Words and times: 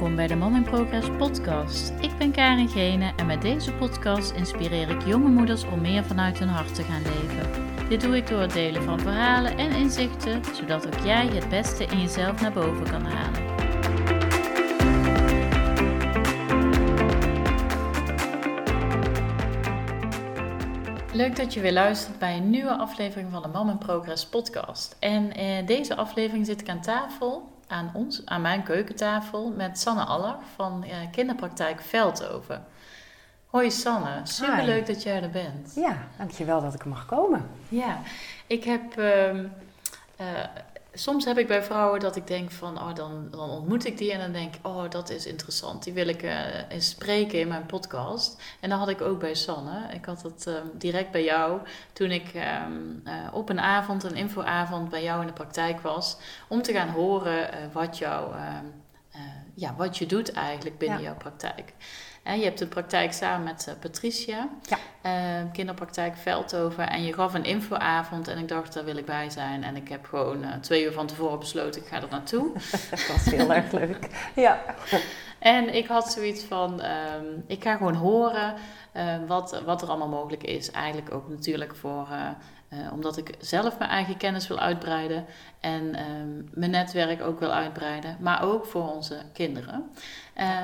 Welkom 0.00 0.18
bij 0.18 0.26
de 0.26 0.36
Mom 0.36 0.54
in 0.54 0.62
Progress 0.62 1.08
podcast. 1.18 1.92
Ik 2.00 2.18
ben 2.18 2.32
Karin 2.32 2.68
Gene 2.68 3.12
en 3.16 3.26
met 3.26 3.42
deze 3.42 3.72
podcast 3.72 4.30
inspireer 4.30 4.90
ik 4.90 5.06
jonge 5.06 5.28
moeders 5.28 5.64
om 5.64 5.80
meer 5.80 6.04
vanuit 6.04 6.38
hun 6.38 6.48
hart 6.48 6.74
te 6.74 6.82
gaan 6.82 7.02
leven. 7.02 7.88
Dit 7.88 8.00
doe 8.00 8.16
ik 8.16 8.26
door 8.26 8.40
het 8.40 8.52
delen 8.52 8.82
van 8.82 9.00
verhalen 9.00 9.58
en 9.58 9.70
inzichten, 9.70 10.44
zodat 10.54 10.86
ook 10.86 11.04
jij 11.04 11.26
het 11.26 11.48
beste 11.48 11.84
in 11.84 12.00
jezelf 12.00 12.40
naar 12.40 12.52
boven 12.52 12.90
kan 12.90 13.04
halen. 13.04 13.42
Leuk 21.12 21.36
dat 21.36 21.54
je 21.54 21.60
weer 21.60 21.72
luistert 21.72 22.18
bij 22.18 22.36
een 22.36 22.50
nieuwe 22.50 22.76
aflevering 22.76 23.30
van 23.30 23.42
de 23.42 23.48
Mom 23.48 23.68
in 23.68 23.78
Progress 23.78 24.26
podcast. 24.26 24.96
En 24.98 25.32
in 25.32 25.66
deze 25.66 25.96
aflevering 25.96 26.46
zit 26.46 26.60
ik 26.60 26.68
aan 26.68 26.80
tafel 26.80 27.58
aan, 27.70 27.90
ons, 27.94 28.26
aan 28.26 28.40
mijn 28.40 28.62
keukentafel 28.62 29.52
met 29.56 29.78
Sanne 29.78 30.04
Aller 30.04 30.36
van 30.54 30.84
uh, 30.86 30.92
kinderpraktijk 31.10 31.80
Veldhoven. 31.80 32.64
Hoi 33.46 33.70
Sanne, 33.70 34.20
superleuk 34.22 34.86
dat 34.86 35.02
jij 35.02 35.22
er 35.22 35.30
bent. 35.30 35.72
Ja, 35.74 35.96
dankjewel 36.18 36.60
dat 36.60 36.74
ik 36.74 36.80
er 36.80 36.88
mag 36.88 37.06
komen. 37.06 37.50
Ja, 37.68 37.98
ik 38.46 38.64
heb 38.64 38.98
uh, 38.98 39.46
soms 40.92 41.24
heb 41.24 41.38
ik 41.38 41.46
bij 41.46 41.62
vrouwen 41.62 42.00
dat 42.00 42.16
ik 42.16 42.26
denk 42.26 42.50
van, 42.50 42.78
oh, 42.78 42.94
dan, 42.94 43.28
dan 43.30 43.50
ontmoet 43.50 43.86
ik 43.86 43.98
die 43.98 44.12
en 44.12 44.18
dan 44.18 44.32
denk 44.32 44.54
ik, 44.54 44.66
oh, 44.66 44.90
dat 44.90 45.10
is 45.10 45.26
interessant. 45.26 45.84
Die 45.84 45.92
wil 45.92 46.08
ik 46.08 46.22
uh, 46.22 46.70
eens 46.70 46.88
spreken 46.88 47.40
in 47.40 47.48
mijn 47.48 47.66
podcast. 47.66 48.42
En 48.60 48.70
dat 48.70 48.78
had 48.78 48.88
ik 48.88 49.00
ook 49.00 49.18
bij 49.18 49.34
Sanne. 49.34 49.92
Ik 49.92 50.04
had 50.04 50.22
het 50.22 50.46
um, 50.46 50.70
direct 50.74 51.10
bij 51.10 51.24
jou 51.24 51.60
toen 51.92 52.10
ik 52.10 52.34
um, 52.34 53.02
uh, 53.04 53.12
op 53.32 53.48
een 53.48 53.60
avond, 53.60 54.02
een 54.02 54.16
infoavond 54.16 54.88
bij 54.88 55.02
jou 55.02 55.20
in 55.20 55.26
de 55.26 55.32
praktijk 55.32 55.80
was, 55.80 56.16
om 56.48 56.62
te 56.62 56.72
gaan 56.72 56.88
horen 56.88 57.54
uh, 57.54 57.72
wat, 57.72 57.98
jou, 57.98 58.34
ja, 59.54 59.74
wat 59.76 59.98
je 59.98 60.06
doet 60.06 60.32
eigenlijk 60.32 60.78
binnen 60.78 60.98
ja. 60.98 61.04
jouw 61.04 61.16
praktijk. 61.16 61.72
Je 62.34 62.44
hebt 62.44 62.60
een 62.60 62.68
praktijk 62.68 63.12
samen 63.12 63.44
met 63.44 63.76
Patricia, 63.80 64.48
ja. 64.68 64.78
uh, 65.42 65.52
kinderpraktijk 65.52 66.16
Veldhoven. 66.16 66.90
En 66.90 67.02
je 67.04 67.12
gaf 67.12 67.34
een 67.34 67.44
infoavond 67.44 68.28
en 68.28 68.38
ik 68.38 68.48
dacht, 68.48 68.74
daar 68.74 68.84
wil 68.84 68.96
ik 68.96 69.04
bij 69.04 69.30
zijn. 69.30 69.64
En 69.64 69.76
ik 69.76 69.88
heb 69.88 70.06
gewoon 70.06 70.44
uh, 70.44 70.52
twee 70.60 70.84
uur 70.84 70.92
van 70.92 71.06
tevoren 71.06 71.38
besloten, 71.38 71.80
ik 71.80 71.86
ga 71.86 71.96
er 71.96 72.08
naartoe. 72.10 72.52
dat 72.90 73.06
was 73.06 73.24
heel 73.24 73.52
erg 73.52 73.72
leuk, 73.72 74.30
ja. 74.34 74.60
En 75.38 75.74
ik 75.74 75.86
had 75.86 76.12
zoiets 76.12 76.44
van, 76.44 76.84
um, 76.84 77.44
ik 77.46 77.62
ga 77.62 77.76
gewoon 77.76 77.94
horen 77.94 78.54
uh, 78.96 79.14
wat, 79.26 79.62
wat 79.64 79.82
er 79.82 79.88
allemaal 79.88 80.08
mogelijk 80.08 80.42
is. 80.42 80.70
Eigenlijk 80.70 81.14
ook 81.14 81.28
natuurlijk 81.28 81.76
voor... 81.76 82.08
omdat 82.92 83.16
ik 83.16 83.34
zelf 83.38 83.78
mijn 83.78 83.90
eigen 83.90 84.16
kennis 84.16 84.48
wil 84.48 84.58
uitbreiden 84.58 85.24
en 85.60 86.10
um, 86.10 86.48
mijn 86.54 86.70
netwerk 86.70 87.22
ook 87.22 87.40
wil 87.40 87.52
uitbreiden, 87.52 88.16
maar 88.20 88.42
ook 88.42 88.66
voor 88.66 88.92
onze 88.92 89.22
kinderen. 89.32 89.90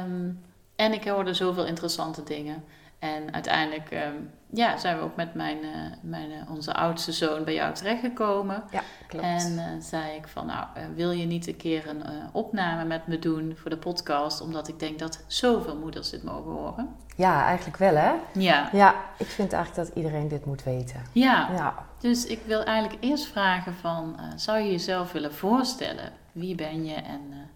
Um, 0.05 0.41
en 0.77 0.92
ik 0.92 1.08
hoorde 1.08 1.34
zoveel 1.34 1.66
interessante 1.66 2.22
dingen. 2.22 2.64
En 2.98 3.32
uiteindelijk 3.32 3.91
um, 3.91 4.30
ja, 4.50 4.77
zijn 4.77 4.96
we 4.96 5.02
ook 5.02 5.16
met 5.16 5.34
mijn, 5.34 5.58
uh, 5.64 5.70
mijn, 6.00 6.30
uh, 6.30 6.50
onze 6.50 6.74
oudste 6.74 7.12
zoon 7.12 7.44
bij 7.44 7.55
jou 7.55 7.74
terechtgekomen. 7.74 8.64
Ja, 8.70 8.83
klopt. 9.08 9.24
En 9.24 9.52
uh, 9.52 9.62
zei 9.80 10.16
ik 10.16 10.28
van, 10.28 10.46
nou, 10.46 10.66
wil 10.94 11.10
je 11.10 11.27
niet 11.27 11.46
een 11.46 11.56
keer 11.56 11.88
een 11.88 12.02
opname 12.33 12.84
met 12.84 13.06
me 13.06 13.18
doen 13.18 13.56
voor 13.56 13.70
de 13.70 13.77
podcast? 13.77 14.41
Omdat 14.41 14.68
ik 14.68 14.78
denk 14.78 14.98
dat 14.98 15.24
zoveel 15.27 15.77
moeders 15.77 16.10
dit 16.10 16.22
mogen 16.22 16.52
horen. 16.52 16.96
Ja, 17.16 17.44
eigenlijk 17.44 17.77
wel 17.77 17.94
hè? 17.94 18.12
Ja. 18.33 18.68
Ja, 18.72 18.94
ik 19.18 19.27
vind 19.27 19.52
eigenlijk 19.52 19.88
dat 19.88 19.96
iedereen 19.96 20.28
dit 20.28 20.44
moet 20.44 20.62
weten. 20.62 21.02
Ja, 21.12 21.48
ja. 21.52 21.86
dus 22.00 22.27
ik 22.27 22.40
wil 22.46 22.64
eigenlijk 22.64 23.05
eerst 23.05 23.27
vragen 23.27 23.74
van, 23.74 24.16
zou 24.36 24.58
je 24.58 24.70
jezelf 24.70 25.12
willen 25.12 25.34
voorstellen? 25.34 26.12
Wie 26.33 26.55
ben 26.55 26.84
je 26.84 26.94
en 26.94 27.50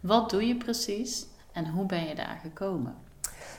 wat 0.00 0.30
doe 0.30 0.46
je 0.46 0.56
precies? 0.56 1.26
En 1.54 1.68
hoe 1.68 1.86
ben 1.86 2.04
je 2.06 2.14
daar 2.14 2.38
gekomen? 2.42 2.94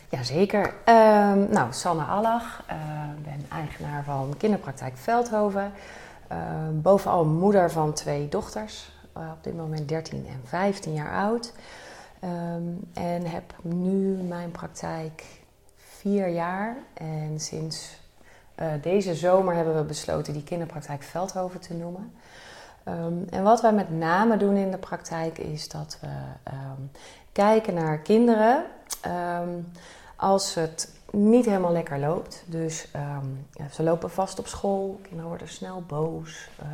Jazeker. 0.10 0.66
Um, 0.86 1.50
nou, 1.50 1.74
Sanne 1.74 2.04
Allach. 2.04 2.64
Ik 2.68 2.76
uh, 2.76 3.24
ben 3.24 3.46
eigenaar 3.52 4.04
van 4.04 4.34
kinderpraktijk 4.38 4.98
Veldhoven. 4.98 5.72
Uh, 6.32 6.38
bovenal 6.74 7.26
moeder 7.26 7.72
van 7.72 7.94
twee 7.94 8.30
dochters. 8.30 8.92
Uh, 9.18 9.24
op 9.32 9.44
dit 9.44 9.56
moment 9.56 9.90
13 9.90 10.26
en 10.28 10.42
15 10.44 10.94
jaar 10.94 11.16
oud. 11.16 11.54
Um, 12.24 12.80
en 12.94 13.26
heb 13.26 13.54
nu 13.62 14.24
mijn 14.24 14.52
praktijk 14.52 15.24
vier 15.76 16.28
jaar. 16.28 16.76
En 16.94 17.40
sinds 17.40 18.00
uh, 18.60 18.68
deze 18.82 19.16
zomer 19.16 19.56
hebben 19.56 19.76
we 19.76 19.84
besloten 19.84 20.34
die 20.34 20.44
kinderpraktijk 20.44 21.04
Veldhoven 21.04 21.60
te 21.60 21.74
noemen. 21.74 22.14
En 23.30 23.44
wat 23.44 23.62
wij 23.62 23.74
met 23.74 23.90
name 23.90 24.38
doen 24.38 24.56
in 24.56 24.72
de 24.72 24.78
praktijk 24.78 25.38
is 25.38 25.70
dat 25.70 25.98
we 26.02 26.08
kijken 27.36 27.74
naar 27.74 27.98
kinderen 27.98 28.64
um, 29.42 29.72
als 30.16 30.54
het 30.54 30.94
niet 31.12 31.46
helemaal 31.46 31.72
lekker 31.72 32.00
loopt. 32.00 32.44
Dus 32.46 32.88
ja, 33.52 33.70
ze 33.72 33.84
lopen 33.84 34.10
vast 34.10 34.40
op 34.40 34.48
school, 34.48 35.00
kinderen 35.02 35.28
worden 35.28 35.48
snel 35.48 35.84
boos. 35.88 36.50
Uh, 36.62 36.68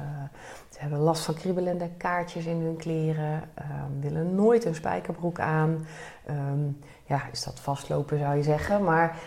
ze 0.70 0.80
hebben 0.80 1.00
last 1.00 1.24
van 1.24 1.34
kriebelende 1.34 1.90
kaartjes 1.98 2.46
in 2.46 2.62
hun 2.62 2.78
kleren, 2.78 3.44
willen 4.00 4.36
nooit 4.36 4.66
een 4.66 4.76
spijkerbroek 4.76 5.40
aan. 5.40 5.86
ja, 7.04 7.22
is 7.32 7.44
dat 7.44 7.60
vastlopen 7.60 8.20
zou 8.20 8.36
je 8.36 8.44
zeggen. 8.44 8.84
Maar 8.84 9.18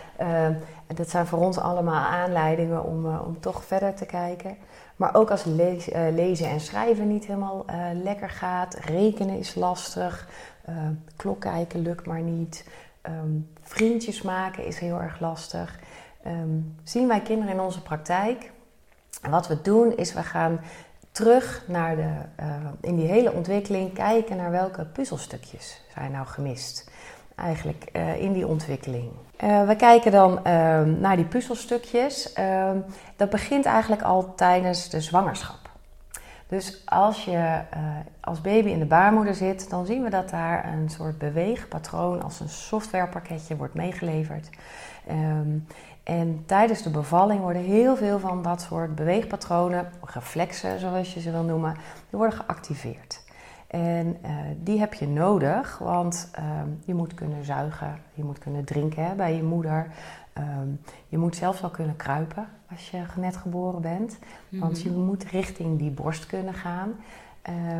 dat 0.87 1.09
zijn 1.09 1.27
voor 1.27 1.39
ons 1.39 1.57
allemaal 1.57 2.05
aanleidingen 2.05 2.83
om, 2.83 3.05
uh, 3.05 3.21
om 3.25 3.39
toch 3.39 3.63
verder 3.63 3.93
te 3.93 4.05
kijken. 4.05 4.57
Maar 4.95 5.15
ook 5.15 5.31
als 5.31 5.45
uh, 5.45 5.53
lezen 6.11 6.49
en 6.49 6.59
schrijven 6.59 7.07
niet 7.07 7.25
helemaal 7.25 7.65
lekker 8.03 8.29
gaat, 8.29 8.73
rekenen 8.73 9.37
is 9.37 9.55
lastig, 9.55 10.27
uh, 10.69 10.75
klok 11.15 11.39
kijken 11.39 11.81
lukt 11.81 12.05
maar 12.05 12.21
niet, 12.21 12.69
um, 13.09 13.49
vriendjes 13.61 14.21
maken 14.21 14.65
is 14.65 14.79
heel 14.79 15.01
erg 15.01 15.19
lastig. 15.19 15.79
Um, 16.27 16.75
zien 16.83 17.07
wij 17.07 17.21
kinderen 17.21 17.53
in 17.53 17.59
onze 17.59 17.81
praktijk. 17.81 18.51
En 19.21 19.31
wat 19.31 19.47
we 19.47 19.61
doen 19.61 19.97
is 19.97 20.13
we 20.13 20.23
gaan 20.23 20.59
terug 21.11 21.63
naar 21.67 21.95
de, 21.95 22.11
in 22.81 22.95
die 22.95 23.07
hele 23.07 23.33
ontwikkeling 23.33 23.93
kijken 23.93 24.37
naar 24.37 24.51
welke 24.51 24.85
puzzelstukjes 24.85 25.81
zijn 25.93 26.11
nou 26.11 26.25
gemist. 26.25 26.89
Eigenlijk 27.35 27.83
in 28.19 28.33
die 28.33 28.47
ontwikkeling. 28.47 29.11
We 29.39 29.75
kijken 29.77 30.11
dan 30.11 30.31
uh, 30.31 30.43
naar 30.81 31.15
die 31.15 31.25
puzzelstukjes. 31.25 32.33
Dat 33.15 33.29
begint 33.29 33.65
eigenlijk 33.65 34.01
al 34.01 34.35
tijdens 34.35 34.89
de 34.89 35.01
zwangerschap. 35.01 35.64
Dus 36.47 36.81
als 36.85 37.25
je 37.25 37.31
uh, 37.31 37.61
als 38.19 38.41
baby 38.41 38.69
in 38.69 38.79
de 38.79 38.85
baarmoeder 38.85 39.35
zit, 39.35 39.69
dan 39.69 39.85
zien 39.85 40.03
we 40.03 40.09
dat 40.09 40.29
daar 40.29 40.73
een 40.73 40.89
soort 40.89 41.17
beweegpatroon 41.17 42.23
als 42.23 42.39
een 42.39 42.49
softwarepakketje 42.49 43.55
wordt 43.55 43.73
meegeleverd. 43.73 44.49
Um, 45.09 45.67
en 46.03 46.43
tijdens 46.45 46.81
de 46.81 46.89
bevalling 46.89 47.41
worden 47.41 47.61
heel 47.61 47.95
veel 47.95 48.19
van 48.19 48.41
dat 48.41 48.61
soort 48.61 48.95
beweegpatronen, 48.95 49.89
reflexen 50.03 50.79
zoals 50.79 51.13
je 51.13 51.19
ze 51.19 51.31
wil 51.31 51.43
noemen, 51.43 51.75
worden 52.09 52.37
geactiveerd. 52.37 53.23
En 53.67 54.17
uh, 54.25 54.31
die 54.57 54.79
heb 54.79 54.93
je 54.93 55.07
nodig, 55.07 55.77
want 55.77 56.31
um, 56.39 56.79
je 56.85 56.93
moet 56.93 57.13
kunnen 57.13 57.45
zuigen, 57.45 57.99
je 58.13 58.23
moet 58.23 58.39
kunnen 58.39 58.65
drinken 58.65 59.17
bij 59.17 59.35
je 59.35 59.43
moeder. 59.43 59.87
Um, 60.37 60.81
je 61.07 61.17
moet 61.17 61.35
zelfs 61.35 61.63
al 61.63 61.69
kunnen 61.69 61.95
kruipen 61.95 62.47
als 62.75 62.89
je 62.89 63.21
net 63.21 63.37
geboren 63.37 63.81
bent, 63.81 64.17
want 64.49 64.81
je 64.81 64.91
moet 64.91 65.23
richting 65.23 65.79
die 65.79 65.91
borst 65.91 66.25
kunnen 66.25 66.53
gaan. 66.53 66.95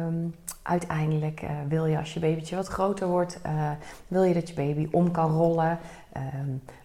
Um, 0.08 0.36
uiteindelijk 0.62 1.42
uh, 1.42 1.50
wil 1.68 1.86
je 1.86 1.98
als 1.98 2.14
je 2.14 2.20
babytje 2.20 2.56
wat 2.56 2.68
groter 2.68 3.08
wordt, 3.08 3.40
uh, 3.46 3.72
wil 4.08 4.24
je 4.24 4.34
dat 4.34 4.50
je 4.50 4.56
baby 4.56 4.88
om 4.92 5.12
kan 5.12 5.32
rollen. 5.32 5.80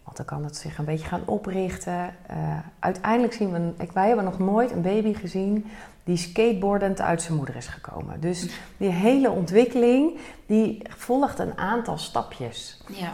want 0.04 0.16
dan 0.16 0.26
kan 0.26 0.44
het 0.44 0.56
zich 0.56 0.78
een 0.78 0.84
beetje 0.84 1.06
gaan 1.06 1.22
oprichten. 1.24 2.14
Uh, 2.30 2.58
uiteindelijk 2.78 3.32
zien 3.32 3.52
we, 3.52 3.86
wij 3.92 4.06
hebben 4.06 4.24
nog 4.24 4.38
nooit 4.38 4.70
een 4.70 4.82
baby 4.82 5.14
gezien 5.14 5.66
die 6.04 6.16
skateboardend 6.16 7.00
uit 7.00 7.22
zijn 7.22 7.36
moeder 7.36 7.56
is 7.56 7.66
gekomen. 7.66 8.20
Dus 8.20 8.48
die 8.76 8.88
hele 8.88 9.30
ontwikkeling, 9.30 10.18
die 10.46 10.82
volgt 10.88 11.38
een 11.38 11.58
aantal 11.58 11.98
stapjes. 11.98 12.82
Ja. 12.88 13.12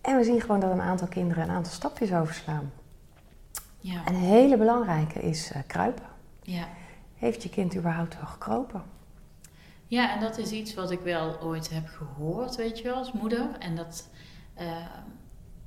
En 0.00 0.16
we 0.16 0.24
zien 0.24 0.40
gewoon 0.40 0.60
dat 0.60 0.70
een 0.70 0.80
aantal 0.80 1.08
kinderen 1.08 1.42
een 1.42 1.54
aantal 1.54 1.72
stapjes 1.72 2.12
overslaan. 2.12 2.70
Ja. 3.78 4.04
En 4.04 4.14
een 4.14 4.20
hele 4.20 4.56
belangrijke 4.56 5.20
is 5.20 5.52
uh, 5.52 5.62
kruipen. 5.66 6.06
Ja. 6.42 6.68
Heeft 7.16 7.42
je 7.42 7.48
kind 7.48 7.76
überhaupt 7.76 8.16
wel 8.16 8.26
gekropen? 8.26 8.82
Ja, 9.86 10.14
en 10.14 10.20
dat 10.20 10.38
is 10.38 10.50
iets 10.50 10.74
wat 10.74 10.90
ik 10.90 11.00
wel 11.00 11.40
ooit 11.40 11.70
heb 11.70 11.88
gehoord, 11.88 12.56
weet 12.56 12.78
je 12.78 12.84
wel, 12.84 12.96
als 12.96 13.12
moeder. 13.12 13.46
En 13.58 13.76
dat... 13.76 14.08
Uh, 14.60 14.66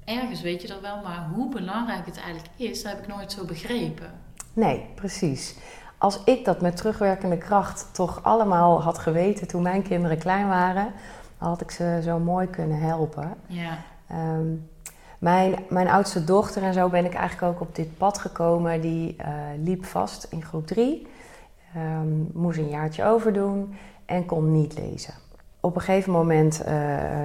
ergens 0.05 0.41
weet 0.41 0.61
je 0.61 0.67
dat 0.67 0.81
wel, 0.81 1.01
maar 1.01 1.29
hoe 1.33 1.49
belangrijk 1.49 2.05
het 2.05 2.17
eigenlijk 2.17 2.49
is, 2.55 2.83
dat 2.83 2.91
heb 2.91 3.01
ik 3.01 3.07
nooit 3.07 3.31
zo 3.31 3.45
begrepen. 3.45 4.11
Nee, 4.53 4.85
precies 4.95 5.55
als 6.01 6.23
ik 6.23 6.45
dat 6.45 6.61
met 6.61 6.77
terugwerkende 6.77 7.37
kracht 7.37 7.89
toch 7.91 8.23
allemaal 8.23 8.81
had 8.81 8.97
geweten 8.97 9.47
toen 9.47 9.61
mijn 9.61 9.81
kinderen 9.81 10.17
klein 10.17 10.47
waren, 10.47 10.93
had 11.37 11.61
ik 11.61 11.71
ze 11.71 12.01
zo 12.03 12.19
mooi 12.19 12.47
kunnen 12.47 12.79
helpen. 12.79 13.33
Ja. 13.47 13.77
Um, 14.11 14.69
mijn, 15.21 15.55
mijn 15.69 15.87
oudste 15.87 16.23
dochter 16.23 16.63
en 16.63 16.73
zo 16.73 16.89
ben 16.89 17.05
ik 17.05 17.13
eigenlijk 17.13 17.53
ook 17.53 17.61
op 17.61 17.75
dit 17.75 17.97
pad 17.97 18.17
gekomen. 18.17 18.81
Die 18.81 19.15
uh, 19.19 19.27
liep 19.63 19.85
vast 19.85 20.27
in 20.29 20.43
groep 20.43 20.67
3, 20.67 21.07
um, 21.75 22.29
moest 22.33 22.57
een 22.57 22.69
jaartje 22.69 23.05
overdoen 23.05 23.75
en 24.05 24.25
kon 24.25 24.51
niet 24.51 24.79
lezen. 24.79 25.13
op 25.59 25.75
een 25.75 25.81
gegeven 25.81 26.11
moment 26.11 26.63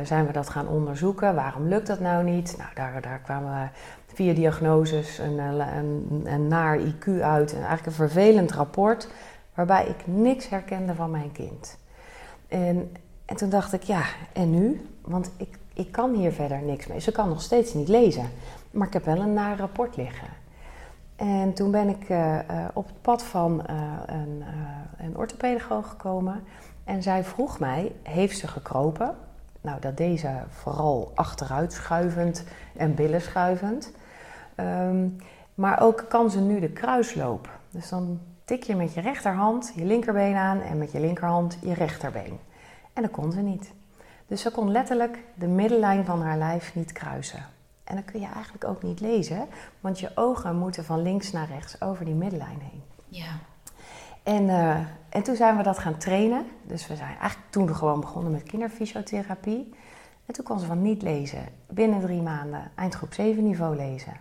zijn 0.02 0.26
we 0.26 0.32
dat 0.32 0.48
gaan 0.48 0.68
onderzoeken. 0.68 1.34
Waarom 1.34 1.68
lukt 1.68 1.86
dat 1.86 2.00
nou 2.00 2.24
niet? 2.24 2.54
Nou, 2.58 2.70
daar, 2.74 3.00
daar 3.00 3.18
kwamen 3.18 3.60
we 3.60 3.68
vier 4.14 4.34
diagnoses, 4.34 5.18
een, 5.18 5.38
een 6.24 6.48
naar 6.48 6.78
IQ 6.78 7.22
uit. 7.22 7.50
En 7.52 7.58
eigenlijk 7.58 7.86
een 7.86 7.92
vervelend 7.92 8.52
rapport 8.52 9.08
waarbij 9.54 9.86
ik 9.86 10.06
niks 10.06 10.48
herkende 10.48 10.94
van 10.94 11.10
mijn 11.10 11.32
kind. 11.32 11.78
En, 12.48 12.92
en 13.24 13.36
toen 13.36 13.50
dacht 13.50 13.72
ik, 13.72 13.82
ja, 13.82 14.02
en 14.32 14.50
nu? 14.50 14.86
Want 15.00 15.30
ik, 15.36 15.58
ik 15.76 15.92
kan 15.92 16.14
hier 16.14 16.32
verder 16.32 16.62
niks 16.62 16.86
mee. 16.86 17.00
Ze 17.00 17.12
kan 17.12 17.28
nog 17.28 17.42
steeds 17.42 17.74
niet 17.74 17.88
lezen. 17.88 18.30
Maar 18.70 18.86
ik 18.86 18.92
heb 18.92 19.04
wel 19.04 19.20
een 19.20 19.32
naar 19.32 19.58
rapport 19.58 19.96
liggen. 19.96 20.28
En 21.16 21.52
toen 21.52 21.70
ben 21.70 21.88
ik 21.88 22.08
uh, 22.08 22.38
op 22.74 22.86
het 22.86 23.02
pad 23.02 23.22
van 23.22 23.62
uh, 23.70 23.76
een, 24.06 24.44
een 24.98 25.16
orthopedagoog 25.16 25.88
gekomen. 25.88 26.42
En 26.84 27.02
zij 27.02 27.24
vroeg 27.24 27.58
mij, 27.58 27.92
heeft 28.02 28.38
ze 28.38 28.48
gekropen? 28.48 29.16
Nou, 29.60 29.80
dat 29.80 29.96
deed 29.96 30.20
ze 30.20 30.30
vooral 30.48 31.12
achteruitschuivend 31.14 32.44
en 32.76 32.94
billenschuivend. 32.94 33.92
Um, 34.56 35.16
maar 35.54 35.82
ook 35.82 36.04
kan 36.08 36.30
ze 36.30 36.40
nu 36.40 36.60
de 36.60 36.70
kruisloop. 36.70 37.48
Dus 37.70 37.88
dan 37.88 38.20
tik 38.44 38.62
je 38.62 38.76
met 38.76 38.94
je 38.94 39.00
rechterhand 39.00 39.72
je 39.74 39.84
linkerbeen 39.84 40.34
aan 40.34 40.60
en 40.60 40.78
met 40.78 40.92
je 40.92 41.00
linkerhand 41.00 41.58
je 41.62 41.74
rechterbeen. 41.74 42.38
En 42.92 43.02
dat 43.02 43.10
kon 43.10 43.32
ze 43.32 43.40
niet. 43.40 43.72
Dus 44.26 44.40
ze 44.40 44.50
kon 44.50 44.70
letterlijk 44.70 45.18
de 45.34 45.46
middellijn 45.46 46.04
van 46.04 46.22
haar 46.22 46.38
lijf 46.38 46.74
niet 46.74 46.92
kruisen. 46.92 47.46
En 47.84 47.94
dat 47.94 48.04
kun 48.04 48.20
je 48.20 48.28
eigenlijk 48.34 48.64
ook 48.64 48.82
niet 48.82 49.00
lezen, 49.00 49.46
want 49.80 50.00
je 50.00 50.10
ogen 50.14 50.56
moeten 50.56 50.84
van 50.84 51.02
links 51.02 51.32
naar 51.32 51.48
rechts 51.48 51.80
over 51.80 52.04
die 52.04 52.14
middellijn 52.14 52.60
heen. 52.60 52.82
Ja. 53.08 53.38
En, 54.22 54.42
uh, 54.42 54.76
en 55.08 55.22
toen 55.22 55.36
zijn 55.36 55.56
we 55.56 55.62
dat 55.62 55.78
gaan 55.78 55.98
trainen. 55.98 56.46
Dus 56.62 56.86
we 56.86 56.96
zijn 56.96 57.16
eigenlijk 57.18 57.50
toen 57.50 57.74
gewoon 57.74 58.00
begonnen 58.00 58.32
met 58.32 58.42
kinderfysiotherapie. 58.42 59.74
En 60.26 60.34
toen 60.34 60.44
kon 60.44 60.60
ze 60.60 60.66
van 60.66 60.82
niet 60.82 61.02
lezen 61.02 61.48
binnen 61.68 62.00
drie 62.00 62.22
maanden 62.22 62.70
eindgroep 62.74 63.14
7 63.14 63.42
niveau 63.42 63.76
lezen. 63.76 64.16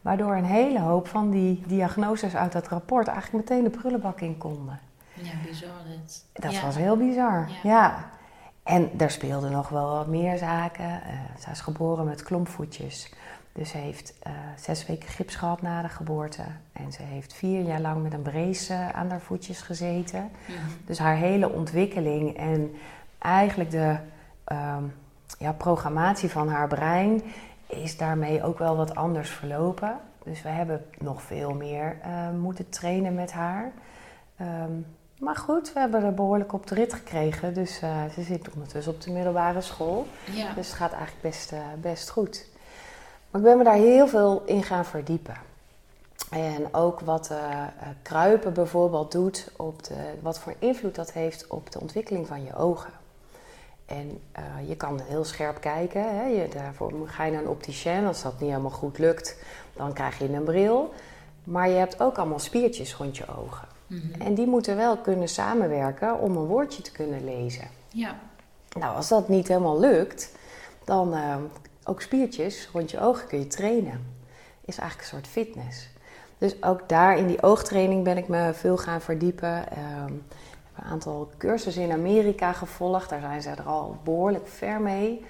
Waardoor 0.00 0.36
een 0.36 0.44
hele 0.44 0.80
hoop 0.80 1.08
van 1.08 1.30
die 1.30 1.62
diagnoses 1.66 2.34
uit 2.34 2.52
dat 2.52 2.68
rapport 2.68 3.08
eigenlijk 3.08 3.48
meteen 3.48 3.64
de 3.64 3.78
prullenbak 3.78 4.20
in 4.20 4.38
konden. 4.38 4.80
Ja, 5.14 5.32
bizar 5.44 5.68
dit. 5.88 6.24
Dat 6.32 6.60
was 6.60 6.76
heel 6.76 6.96
bizar, 6.96 7.48
ja. 7.62 8.10
En 8.62 8.90
daar 8.92 9.10
speelden 9.10 9.50
nog 9.50 9.68
wel 9.68 9.90
wat 9.90 10.06
meer 10.06 10.38
zaken. 10.38 10.84
Uh, 10.84 11.12
zij 11.38 11.52
is 11.52 11.60
geboren 11.60 12.04
met 12.04 12.22
klompvoetjes. 12.22 13.12
Dus 13.52 13.70
ze 13.70 13.76
heeft 13.76 14.14
uh, 14.26 14.32
zes 14.56 14.86
weken 14.86 15.08
gips 15.08 15.34
gehad 15.34 15.62
na 15.62 15.82
de 15.82 15.88
geboorte. 15.88 16.42
En 16.72 16.92
ze 16.92 17.02
heeft 17.02 17.34
vier 17.34 17.60
jaar 17.62 17.80
lang 17.80 18.02
met 18.02 18.12
een 18.12 18.22
brace 18.22 18.72
uh, 18.72 18.88
aan 18.88 19.10
haar 19.10 19.20
voetjes 19.20 19.60
gezeten. 19.60 20.30
Dus 20.86 20.98
haar 20.98 21.16
hele 21.16 21.50
ontwikkeling 21.50 22.36
en 22.36 22.74
eigenlijk 23.18 23.70
de 23.70 23.96
um, 24.46 24.94
ja, 25.38 25.52
programmatie 25.52 26.30
van 26.30 26.48
haar 26.48 26.68
brein 26.68 27.22
is 27.66 27.96
daarmee 27.96 28.42
ook 28.42 28.58
wel 28.58 28.76
wat 28.76 28.94
anders 28.94 29.30
verlopen. 29.30 29.98
Dus 30.24 30.42
we 30.42 30.48
hebben 30.48 30.84
nog 30.98 31.22
veel 31.22 31.54
meer 31.54 31.96
moeten 32.40 32.68
trainen 32.68 33.14
met 33.14 33.32
haar. 33.32 33.72
Um, 34.40 34.86
maar 35.22 35.36
goed, 35.36 35.72
we 35.72 35.80
hebben 35.80 36.02
er 36.02 36.14
behoorlijk 36.14 36.52
op 36.52 36.66
de 36.66 36.74
rit 36.74 36.92
gekregen. 36.92 37.54
Dus 37.54 37.82
uh, 37.82 38.04
ze 38.14 38.22
zit 38.22 38.48
ondertussen 38.54 38.92
op 38.92 39.00
de 39.00 39.10
middelbare 39.10 39.60
school. 39.60 40.06
Ja. 40.32 40.54
Dus 40.54 40.66
het 40.66 40.76
gaat 40.76 40.92
eigenlijk 40.92 41.22
best, 41.22 41.52
uh, 41.52 41.58
best 41.80 42.10
goed. 42.10 42.46
Maar 43.30 43.40
ik 43.40 43.46
ben 43.46 43.58
me 43.58 43.64
daar 43.64 43.74
heel 43.74 44.08
veel 44.08 44.42
in 44.46 44.62
gaan 44.62 44.84
verdiepen. 44.84 45.36
En 46.30 46.74
ook 46.74 47.00
wat 47.00 47.30
uh, 47.32 47.38
kruipen 48.02 48.52
bijvoorbeeld 48.52 49.12
doet, 49.12 49.50
op 49.56 49.84
de, 49.84 49.94
wat 50.20 50.38
voor 50.38 50.54
invloed 50.58 50.94
dat 50.94 51.12
heeft 51.12 51.46
op 51.46 51.72
de 51.72 51.80
ontwikkeling 51.80 52.26
van 52.26 52.44
je 52.44 52.56
ogen. 52.56 52.92
En 53.86 54.20
uh, 54.38 54.68
je 54.68 54.76
kan 54.76 55.00
heel 55.00 55.24
scherp 55.24 55.60
kijken. 55.60 56.16
Hè? 56.16 56.24
Je, 56.26 56.48
daarvoor 56.48 56.92
ga 57.04 57.24
je 57.24 57.32
naar 57.32 57.40
een 57.40 57.48
opticien. 57.48 58.06
Als 58.06 58.22
dat 58.22 58.40
niet 58.40 58.50
helemaal 58.50 58.70
goed 58.70 58.98
lukt, 58.98 59.36
dan 59.72 59.92
krijg 59.92 60.18
je 60.18 60.32
een 60.32 60.44
bril. 60.44 60.92
Maar 61.44 61.68
je 61.68 61.76
hebt 61.76 62.00
ook 62.00 62.18
allemaal 62.18 62.38
spiertjes 62.38 62.94
rond 62.94 63.16
je 63.16 63.24
ogen. 63.38 63.71
Mhm. 63.92 64.20
En 64.20 64.34
die 64.34 64.46
moeten 64.46 64.76
wel 64.76 64.96
kunnen 64.96 65.28
samenwerken 65.28 66.20
om 66.20 66.36
een 66.36 66.46
woordje 66.46 66.82
te 66.82 66.92
kunnen 66.92 67.24
lezen. 67.24 67.68
Ja. 67.88 68.18
Nou, 68.78 68.96
als 68.96 69.08
dat 69.08 69.28
niet 69.28 69.48
helemaal 69.48 69.80
lukt, 69.80 70.32
dan 70.84 71.14
uh, 71.14 71.36
ook 71.84 72.02
spiertjes 72.02 72.68
rond 72.72 72.90
je 72.90 73.00
ogen 73.00 73.26
kun 73.26 73.38
je 73.38 73.46
trainen. 73.46 74.14
Is 74.64 74.78
eigenlijk 74.78 75.10
een 75.10 75.16
soort 75.16 75.32
fitness. 75.32 75.88
Dus 76.38 76.62
ook 76.62 76.88
daar 76.88 77.18
in 77.18 77.26
die 77.26 77.42
oogtraining 77.42 78.04
ben 78.04 78.16
ik 78.16 78.28
me 78.28 78.50
veel 78.54 78.76
gaan 78.76 79.00
verdiepen. 79.00 79.64
Uh, 79.76 80.04
een 80.76 80.84
aantal 80.84 81.30
cursussen 81.38 81.82
in 81.82 81.92
Amerika 81.92 82.52
gevolgd. 82.52 83.10
Daar 83.10 83.20
zijn 83.20 83.42
ze 83.42 83.50
er 83.50 83.62
al 83.62 83.96
behoorlijk 84.04 84.48
ver 84.48 84.80
mee. 84.80 85.24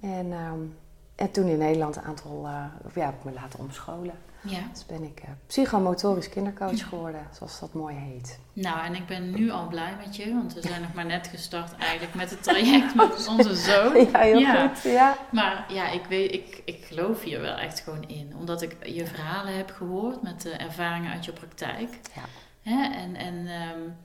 En, 0.00 0.32
um, 0.32 0.76
en 1.14 1.30
toen 1.30 1.46
in 1.46 1.58
Nederland 1.58 1.96
een 1.96 2.02
aantal, 2.02 2.42
uh, 2.44 2.64
ja, 2.94 3.04
heb 3.04 3.14
ik 3.14 3.24
me 3.24 3.32
laten 3.32 3.58
omscholen. 3.58 4.14
Ja. 4.42 4.58
Dus 4.72 4.86
ben 4.86 5.02
ik 5.02 5.20
uh, 5.24 5.30
psychomotorisch 5.46 6.28
kindercoach 6.28 6.88
geworden, 6.88 7.26
zoals 7.32 7.60
dat 7.60 7.74
mooi 7.74 7.96
heet. 7.96 8.38
Nou, 8.52 8.84
en 8.84 8.94
ik 8.94 9.06
ben 9.06 9.30
nu 9.30 9.50
al 9.50 9.66
blij 9.68 9.96
met 10.04 10.16
je, 10.16 10.32
want 10.32 10.54
we 10.54 10.60
zijn 10.60 10.80
nog 10.80 10.94
maar 10.94 11.06
net 11.06 11.26
gestart 11.26 11.76
eigenlijk 11.76 12.14
met 12.14 12.30
het 12.30 12.42
traject 12.42 12.94
met 12.94 13.26
onze 13.36 13.54
zoon. 13.54 13.96
Ja, 14.12 14.18
heel 14.18 14.38
ja. 14.38 14.68
goed. 14.68 14.82
Ja. 14.82 15.16
Maar 15.30 15.64
ja, 15.68 15.90
ik, 15.90 16.04
weet, 16.08 16.32
ik, 16.32 16.62
ik 16.64 16.84
geloof 16.84 17.22
hier 17.22 17.40
wel 17.40 17.56
echt 17.56 17.80
gewoon 17.80 18.08
in, 18.08 18.32
omdat 18.36 18.62
ik 18.62 18.76
je 18.86 19.06
verhalen 19.06 19.56
heb 19.56 19.70
gehoord 19.70 20.22
met 20.22 20.42
de 20.42 20.50
ervaringen 20.50 21.12
uit 21.12 21.24
je 21.24 21.32
praktijk. 21.32 21.98
Ja. 22.14 22.22
Hè? 22.62 22.94
En, 22.98 23.16
en 23.16 23.34
um, 23.34 23.96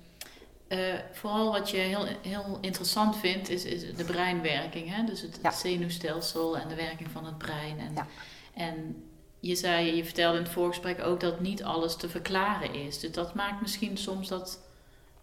uh, 0.69 0.93
vooral 1.11 1.51
wat 1.51 1.69
je 1.69 1.77
heel, 1.77 2.07
heel 2.21 2.57
interessant 2.61 3.17
vindt, 3.17 3.49
is, 3.49 3.63
is 3.65 3.95
de 3.95 4.03
breinwerking. 4.03 4.95
Hè? 4.95 5.03
Dus 5.03 5.21
het, 5.21 5.39
Ja. 5.43 5.51
zenuwstelsel 5.51 6.57
en 6.57 6.67
de 6.67 6.75
werking 6.75 7.09
van 7.11 7.25
het 7.25 7.37
brein. 7.37 7.79
En, 7.79 7.93
Ja. 7.95 8.07
en 8.53 9.03
je 9.47 9.55
zei, 9.55 9.95
je 9.95 10.05
vertelde 10.05 10.37
in 10.37 10.43
het 10.43 10.51
voorgesprek 10.51 11.03
ook 11.03 11.19
dat 11.19 11.39
niet 11.39 11.63
alles 11.63 11.95
te 11.95 12.09
verklaren 12.09 12.73
is. 12.73 12.99
Dus 12.99 13.11
dat 13.11 13.33
maakt 13.33 13.61
misschien 13.61 13.97
soms 13.97 14.27
dat 14.27 14.59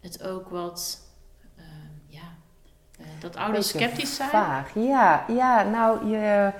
het 0.00 0.22
ook 0.22 0.48
wat, 0.48 1.00
uh, 1.58 1.64
ja, 2.06 2.34
uh, 3.00 3.06
dat 3.20 3.36
ouders 3.36 3.68
sceptisch 3.68 4.16
zijn. 4.16 4.28
Vaag. 4.28 4.74
Ja, 4.74 5.24
ja, 5.28 5.62
nou, 5.62 6.06
je, 6.06 6.52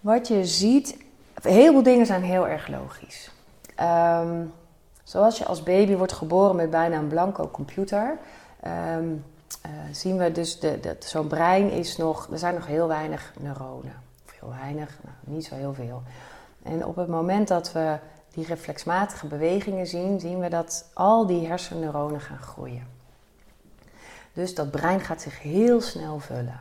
wat 0.00 0.28
je 0.28 0.44
ziet, 0.44 0.96
een 1.42 1.52
heleboel 1.52 1.82
dingen 1.82 2.06
zijn 2.06 2.22
heel 2.22 2.48
erg 2.48 2.68
logisch. 2.68 3.30
Um, 3.80 4.52
zoals 5.02 5.38
je 5.38 5.44
als 5.44 5.62
baby 5.62 5.94
wordt 5.94 6.12
geboren 6.12 6.56
met 6.56 6.70
bijna 6.70 6.96
een 6.96 7.08
blanco 7.08 7.48
computer, 7.48 8.18
um, 8.96 9.24
uh, 9.66 9.72
zien 9.92 10.16
we 10.16 10.32
dus 10.32 10.60
de, 10.60 10.80
de, 10.80 10.96
zo'n 10.98 11.26
brein 11.26 11.70
is 11.70 11.96
nog, 11.96 12.28
er 12.30 12.38
zijn 12.38 12.54
nog 12.54 12.66
heel 12.66 12.88
weinig 12.88 13.32
neuronen. 13.40 14.02
Of 14.26 14.32
heel 14.40 14.54
weinig, 14.60 14.98
nou, 15.02 15.36
niet 15.36 15.44
zo 15.44 15.54
heel 15.54 15.74
veel. 15.74 16.02
En 16.68 16.84
op 16.84 16.96
het 16.96 17.08
moment 17.08 17.48
dat 17.48 17.72
we 17.72 17.98
die 18.30 18.46
reflexmatige 18.46 19.26
bewegingen 19.26 19.86
zien, 19.86 20.20
zien 20.20 20.38
we 20.38 20.48
dat 20.48 20.90
al 20.94 21.26
die 21.26 21.46
hersenneuronen 21.46 22.20
gaan 22.20 22.38
groeien. 22.38 22.86
Dus 24.32 24.54
dat 24.54 24.70
brein 24.70 25.00
gaat 25.00 25.22
zich 25.22 25.42
heel 25.42 25.80
snel 25.80 26.18
vullen. 26.18 26.60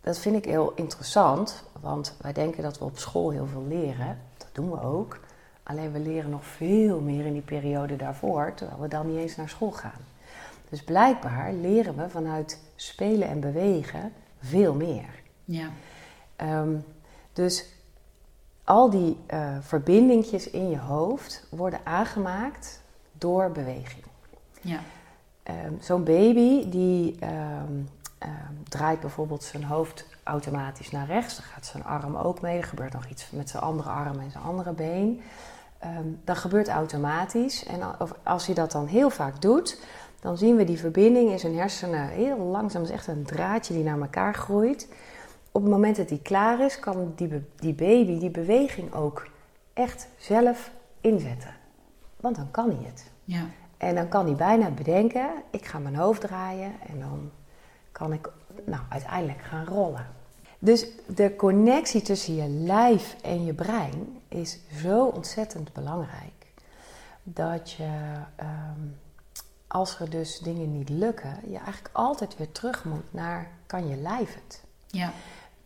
Dat 0.00 0.18
vind 0.18 0.36
ik 0.36 0.44
heel 0.44 0.72
interessant, 0.74 1.64
want 1.80 2.16
wij 2.20 2.32
denken 2.32 2.62
dat 2.62 2.78
we 2.78 2.84
op 2.84 2.98
school 2.98 3.30
heel 3.30 3.46
veel 3.46 3.66
leren. 3.68 4.18
Dat 4.36 4.48
doen 4.52 4.70
we 4.70 4.82
ook. 4.82 5.18
Alleen 5.62 5.92
we 5.92 5.98
leren 5.98 6.30
nog 6.30 6.44
veel 6.44 7.00
meer 7.00 7.26
in 7.26 7.32
die 7.32 7.42
periode 7.42 7.96
daarvoor, 7.96 8.52
terwijl 8.54 8.80
we 8.80 8.88
dan 8.88 9.06
niet 9.06 9.18
eens 9.18 9.36
naar 9.36 9.48
school 9.48 9.70
gaan. 9.70 10.00
Dus 10.68 10.82
blijkbaar 10.82 11.52
leren 11.52 11.96
we 11.96 12.08
vanuit 12.08 12.60
spelen 12.76 13.28
en 13.28 13.40
bewegen 13.40 14.12
veel 14.40 14.74
meer. 14.74 15.22
Ja. 15.44 15.68
Um, 16.36 16.84
dus 17.32 17.64
al 18.68 18.90
die 18.90 19.16
uh, 19.30 19.56
verbindingjes 19.60 20.50
in 20.50 20.70
je 20.70 20.78
hoofd 20.78 21.46
worden 21.50 21.80
aangemaakt 21.84 22.82
door 23.12 23.50
beweging. 23.50 24.04
Ja. 24.60 24.80
Um, 25.64 25.78
Zo'n 25.80 26.04
baby 26.04 26.68
die 26.68 27.18
um, 27.66 27.88
draait 28.68 29.00
bijvoorbeeld 29.00 29.42
zijn 29.42 29.64
hoofd 29.64 30.06
automatisch 30.22 30.90
naar 30.90 31.06
rechts. 31.06 31.36
Dan 31.36 31.44
gaat 31.44 31.66
zijn 31.66 31.84
arm 31.84 32.16
ook 32.16 32.40
mee. 32.40 32.58
Er 32.58 32.64
gebeurt 32.64 32.92
nog 32.92 33.06
iets 33.06 33.30
met 33.30 33.50
zijn 33.50 33.62
andere 33.62 33.88
arm 33.88 34.20
en 34.20 34.30
zijn 34.30 34.44
andere 34.44 34.72
been. 34.72 35.20
dat 36.24 36.38
gebeurt 36.38 36.68
automatisch. 36.68 37.64
En 37.64 37.80
als 38.22 38.46
hij 38.46 38.54
dat 38.54 38.72
dan 38.72 38.86
heel 38.86 39.10
vaak 39.10 39.42
doet, 39.42 39.80
dan 40.20 40.38
zien 40.38 40.56
we 40.56 40.64
die 40.64 40.78
verbinding 40.78 41.30
in 41.30 41.38
zijn 41.38 41.56
hersenen 41.56 42.08
heel 42.08 42.38
langzaam. 42.38 42.82
Het 42.82 42.90
is 42.90 42.96
echt 42.96 43.06
een 43.06 43.24
draadje 43.24 43.74
die 43.74 43.84
naar 43.84 44.00
elkaar 44.00 44.34
groeit. 44.34 44.88
Op 45.52 45.62
het 45.62 45.70
moment 45.70 45.96
dat 45.96 46.08
die 46.08 46.22
klaar 46.22 46.60
is, 46.60 46.78
kan 46.78 47.12
die, 47.16 47.44
die 47.56 47.74
baby 47.74 48.18
die 48.18 48.30
beweging 48.30 48.94
ook 48.94 49.28
echt 49.72 50.08
zelf 50.16 50.70
inzetten. 51.00 51.54
Want 52.20 52.36
dan 52.36 52.50
kan 52.50 52.70
hij 52.70 52.84
het. 52.86 53.10
Ja. 53.24 53.46
En 53.76 53.94
dan 53.94 54.08
kan 54.08 54.26
hij 54.26 54.34
bijna 54.34 54.70
bedenken, 54.70 55.30
ik 55.50 55.66
ga 55.66 55.78
mijn 55.78 55.96
hoofd 55.96 56.20
draaien 56.20 56.72
en 56.88 57.00
dan 57.00 57.30
kan 57.92 58.12
ik 58.12 58.30
nou, 58.64 58.82
uiteindelijk 58.88 59.42
gaan 59.42 59.64
rollen. 59.64 60.06
Dus 60.58 60.86
de 61.06 61.36
connectie 61.36 62.02
tussen 62.02 62.34
je 62.34 62.48
lijf 62.48 63.16
en 63.22 63.44
je 63.44 63.54
brein 63.54 64.20
is 64.28 64.58
zo 64.82 65.04
ontzettend 65.04 65.72
belangrijk. 65.72 66.46
Dat 67.22 67.70
je 67.70 67.90
um, 68.40 68.96
als 69.66 70.00
er 70.00 70.10
dus 70.10 70.38
dingen 70.38 70.78
niet 70.78 70.88
lukken, 70.88 71.38
je 71.50 71.56
eigenlijk 71.56 71.90
altijd 71.92 72.36
weer 72.36 72.52
terug 72.52 72.84
moet 72.84 73.12
naar 73.12 73.50
kan 73.66 73.88
je 73.88 73.96
lijf 73.96 74.34
het. 74.34 74.62
Ja. 74.86 75.12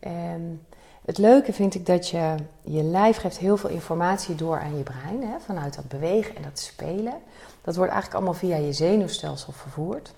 En 0.02 0.66
het 1.04 1.18
leuke 1.18 1.52
vind 1.52 1.74
ik 1.74 1.86
dat 1.86 2.08
je, 2.08 2.34
je 2.62 2.82
lijf 2.82 3.16
geeft 3.16 3.38
heel 3.38 3.56
veel 3.56 3.70
informatie 3.70 4.34
door 4.34 4.60
aan 4.60 4.76
je 4.76 4.82
brein, 4.82 5.22
hè, 5.22 5.40
vanuit 5.40 5.74
dat 5.74 5.88
bewegen 5.88 6.36
en 6.36 6.42
dat 6.42 6.58
spelen. 6.58 7.14
Dat 7.62 7.76
wordt 7.76 7.92
eigenlijk 7.92 8.14
allemaal 8.14 8.40
via 8.40 8.56
je 8.56 8.72
zenuwstelsel 8.72 9.52
vervoerd. 9.52 10.14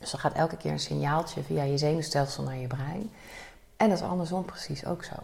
Dus 0.00 0.12
er 0.12 0.18
gaat 0.18 0.32
elke 0.32 0.56
keer 0.56 0.72
een 0.72 0.80
signaaltje 0.80 1.42
via 1.42 1.62
je 1.62 1.78
zenuwstelsel 1.78 2.44
naar 2.44 2.56
je 2.56 2.66
brein. 2.66 3.10
En 3.76 3.88
dat 3.88 3.98
is 3.98 4.04
andersom 4.04 4.44
precies 4.44 4.86
ook 4.86 5.04
zo. 5.04 5.14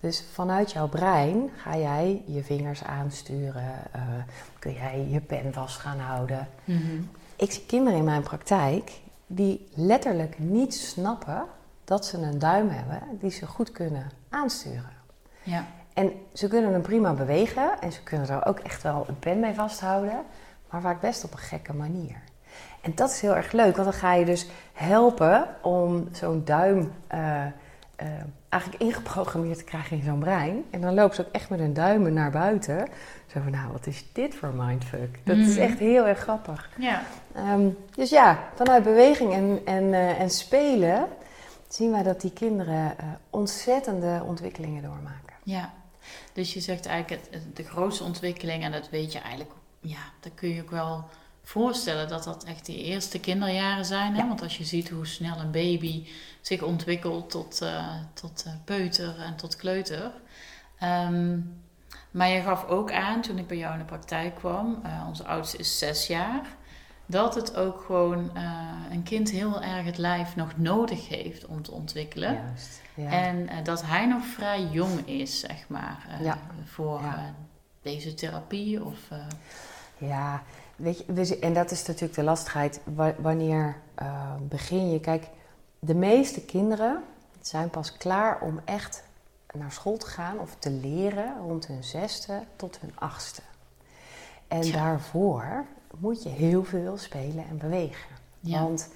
Dus 0.00 0.24
vanuit 0.32 0.72
jouw 0.72 0.88
brein 0.88 1.50
ga 1.56 1.76
jij 1.76 2.22
je 2.26 2.42
vingers 2.44 2.84
aansturen, 2.84 3.74
uh, 3.96 4.02
kun 4.58 4.72
jij 4.72 5.06
je 5.10 5.20
pen 5.20 5.52
vast 5.52 5.76
gaan 5.76 5.98
houden. 5.98 6.48
Mhm. 6.64 7.00
Ik 7.36 7.52
zie 7.52 7.66
kinderen 7.66 7.98
in 7.98 8.04
mijn 8.04 8.22
praktijk 8.22 9.00
die 9.26 9.68
letterlijk 9.74 10.38
niet 10.38 10.74
snappen 10.74 11.44
dat 11.90 12.06
ze 12.06 12.16
een 12.18 12.38
duim 12.38 12.68
hebben 12.68 13.02
die 13.20 13.30
ze 13.30 13.46
goed 13.46 13.72
kunnen 13.72 14.10
aansturen. 14.28 14.92
Ja. 15.42 15.64
En 15.94 16.12
ze 16.32 16.48
kunnen 16.48 16.72
hem 16.72 16.82
prima 16.82 17.12
bewegen 17.12 17.80
en 17.80 17.92
ze 17.92 18.02
kunnen 18.02 18.28
er 18.28 18.46
ook 18.46 18.58
echt 18.58 18.82
wel 18.82 19.04
een 19.08 19.18
pen 19.18 19.40
mee 19.40 19.54
vasthouden, 19.54 20.22
maar 20.70 20.80
vaak 20.80 21.00
best 21.00 21.24
op 21.24 21.32
een 21.32 21.38
gekke 21.38 21.72
manier. 21.72 22.16
En 22.80 22.92
dat 22.94 23.10
is 23.10 23.20
heel 23.20 23.36
erg 23.36 23.52
leuk, 23.52 23.76
want 23.76 23.90
dan 23.90 23.98
ga 23.98 24.12
je 24.14 24.24
dus 24.24 24.46
helpen 24.72 25.46
om 25.62 26.08
zo'n 26.12 26.44
duim 26.44 26.92
uh, 27.14 27.18
uh, 28.02 28.06
eigenlijk 28.48 28.82
ingeprogrammeerd 28.82 29.58
te 29.58 29.64
krijgen 29.64 29.96
in 29.96 30.02
zo'n 30.02 30.18
brein. 30.18 30.64
En 30.70 30.80
dan 30.80 30.94
lopen 30.94 31.14
ze 31.14 31.26
ook 31.26 31.32
echt 31.34 31.50
met 31.50 31.58
hun 31.58 31.72
duimen 31.74 32.12
naar 32.12 32.30
buiten. 32.30 32.88
Zo 33.26 33.40
van, 33.42 33.50
nou, 33.50 33.72
wat 33.72 33.86
is 33.86 34.04
dit 34.12 34.34
voor 34.34 34.52
mindfuck? 34.56 35.18
Dat 35.24 35.36
is 35.36 35.54
Mhm. 35.54 35.62
echt 35.62 35.78
heel 35.78 36.06
erg 36.06 36.18
grappig. 36.18 36.70
Ja. 36.78 37.02
Ehm, 37.34 37.68
dus 37.94 38.10
ja, 38.10 38.38
vanuit 38.54 38.82
beweging 38.82 39.32
en, 39.32 39.60
en, 39.64 39.94
eh, 39.94 40.20
en 40.20 40.30
spelen 40.30 41.06
zien 41.72 41.90
wij 41.90 42.02
dat 42.02 42.20
die 42.20 42.32
kinderen 42.32 42.98
eh, 42.98 43.06
ontzettende 43.30 44.22
ontwikkelingen 44.26 44.82
doormaken. 44.82 45.36
Ja. 45.42 45.72
Dus 46.32 46.54
je 46.54 46.60
zegt 46.60 46.86
eigenlijk 46.86 47.28
het, 47.30 47.56
de 47.56 47.64
grootste 47.64 48.04
ontwikkeling, 48.04 48.62
en 48.62 48.72
dat 48.72 48.90
weet 48.90 49.12
je 49.12 49.18
eigenlijk, 49.18 49.52
ja, 49.80 50.00
dat 50.20 50.34
kun 50.34 50.48
je 50.48 50.62
ook 50.62 50.70
wel 50.70 51.04
voorstellen 51.42 52.08
dat 52.08 52.24
dat 52.24 52.44
echt 52.44 52.66
die 52.66 52.82
eerste 52.84 53.20
kinderjaren 53.20 53.84
zijn. 53.84 54.14
Hè? 54.14 54.20
Ja. 54.20 54.28
Want 54.28 54.42
als 54.42 54.58
je 54.58 54.64
ziet 54.64 54.88
hoe 54.88 55.06
snel 55.06 55.38
een 55.38 55.50
baby 55.50 56.06
zich 56.40 56.62
ontwikkelt 56.62 57.30
tot, 57.30 57.60
eh, 57.60 57.94
tot 58.14 58.42
eh, 58.46 58.52
peuter 58.64 59.18
en 59.18 59.36
tot 59.36 59.56
kleuter. 59.56 60.12
Ehm, 60.78 61.38
maar 62.10 62.28
je 62.28 62.42
gaf 62.42 62.64
ook 62.64 62.92
aan 62.92 63.20
toen 63.20 63.38
ik 63.38 63.46
bij 63.46 63.56
jou 63.56 63.72
in 63.72 63.78
de 63.78 63.84
praktijk 63.84 64.34
kwam, 64.34 64.82
onze 65.08 65.24
oudste 65.24 65.56
is 65.56 65.78
zes 65.78 66.06
jaar, 66.06 66.46
dat 67.10 67.34
het 67.34 67.56
ook 67.56 67.80
gewoon 67.86 68.36
eh, 68.36 68.42
een 68.90 69.02
kind 69.02 69.30
heel 69.30 69.62
erg 69.62 69.84
het 69.84 69.98
lijf 69.98 70.36
nog 70.36 70.56
nodig 70.56 71.08
heeft 71.08 71.46
om 71.46 71.62
te 71.62 71.70
ontwikkelen. 71.72 72.34
Juist. 72.34 72.80
Ja. 72.94 73.10
En 73.10 73.48
eh, 73.48 73.64
dat 73.64 73.82
hij 73.86 74.06
nog 74.06 74.24
vrij 74.24 74.62
jong 74.64 75.06
is, 75.06 75.40
zeg 75.40 75.68
maar, 75.68 76.06
eh, 76.10 76.24
Ja. 76.24 76.38
voor 76.64 77.00
Ja. 77.02 77.34
deze 77.82 78.14
therapie. 78.14 78.84
Of, 78.84 78.98
Ja, 79.98 80.42
weet 80.76 81.28
je, 81.28 81.38
en 81.38 81.52
dat 81.54 81.70
is 81.70 81.86
natuurlijk 81.86 82.14
de 82.14 82.22
lastigheid. 82.22 82.80
Wa- 82.84 83.14
Wanneer 83.18 83.76
begin 84.48 84.90
je? 84.90 85.00
Kijk, 85.00 85.28
de 85.78 85.94
meeste 85.94 86.40
kinderen 86.40 87.02
zijn 87.40 87.70
pas 87.70 87.96
klaar 87.96 88.40
om 88.40 88.60
echt 88.64 89.02
naar 89.52 89.72
school 89.72 89.96
te 89.96 90.06
gaan 90.06 90.38
of 90.38 90.56
te 90.58 90.70
leren 90.70 91.34
rond 91.38 91.66
hun 91.66 91.84
zesde 91.84 92.42
tot 92.56 92.80
hun 92.80 92.92
achtste. 92.98 93.42
En 94.48 94.70
daarvoor 94.72 95.64
moet 95.98 96.22
je 96.22 96.28
heel 96.28 96.64
veel 96.64 96.96
spelen 96.96 97.44
en 97.50 97.58
bewegen. 97.58 98.14
ja. 98.40 98.62
Want 98.62 98.88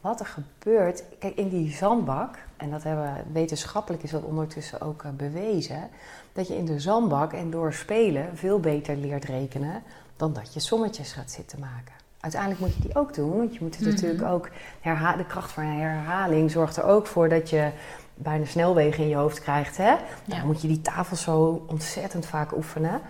wat 0.00 0.20
er 0.20 0.26
gebeurt, 0.26 1.02
kijk 1.18 1.36
in 1.36 1.48
die 1.48 1.72
zandbak, 1.72 2.38
en 2.56 2.70
dat 2.70 2.82
hebben 2.82 3.04
we, 3.14 3.20
wetenschappelijk 3.32 4.02
is 4.02 4.10
dat 4.10 4.22
ondertussen 4.22 4.80
ook 4.80 5.02
eh, 5.02 5.10
bewezen, 5.10 5.88
dat 6.32 6.48
je 6.48 6.56
in 6.56 6.64
de 6.64 6.80
zandbak 6.80 7.32
en 7.32 7.50
door 7.50 7.72
spelen 7.72 8.36
veel 8.36 8.60
beter 8.60 8.96
leert 8.96 9.24
rekenen 9.24 9.82
dan 10.16 10.32
dat 10.32 10.54
je 10.54 10.60
sommetjes 10.60 11.12
gaat 11.12 11.30
zitten 11.30 11.58
maken. 11.60 11.92
Uiteindelijk 12.20 12.60
moet 12.60 12.74
je 12.74 12.80
die 12.80 12.96
ook 12.96 13.14
doen, 13.14 13.36
want 13.36 13.54
je 13.54 13.58
moet 13.62 13.74
het 13.76 13.84
Mhm. 13.84 13.94
natuurlijk 13.94 14.22
ook 14.28 14.48
herha- 14.80 15.16
de 15.16 15.24
kracht 15.26 15.52
van 15.52 15.64
herhaling 15.64 16.50
zorgt 16.50 16.76
er 16.76 16.84
ook 16.84 17.06
voor 17.06 17.28
dat 17.28 17.50
je 17.50 17.70
bijna 18.14 18.44
snelwegen 18.44 19.02
in 19.02 19.08
je 19.08 19.16
hoofd 19.16 19.40
krijgt. 19.40 19.76
Hè? 19.76 19.94
Dan 20.24 20.38
Ja. 20.38 20.44
moet 20.44 20.60
je 20.62 20.68
die 20.68 20.80
tafel 20.82 21.16
zo 21.16 21.64
ontzettend 21.68 22.26
vaak 22.26 22.56
oefenen. 22.56 23.00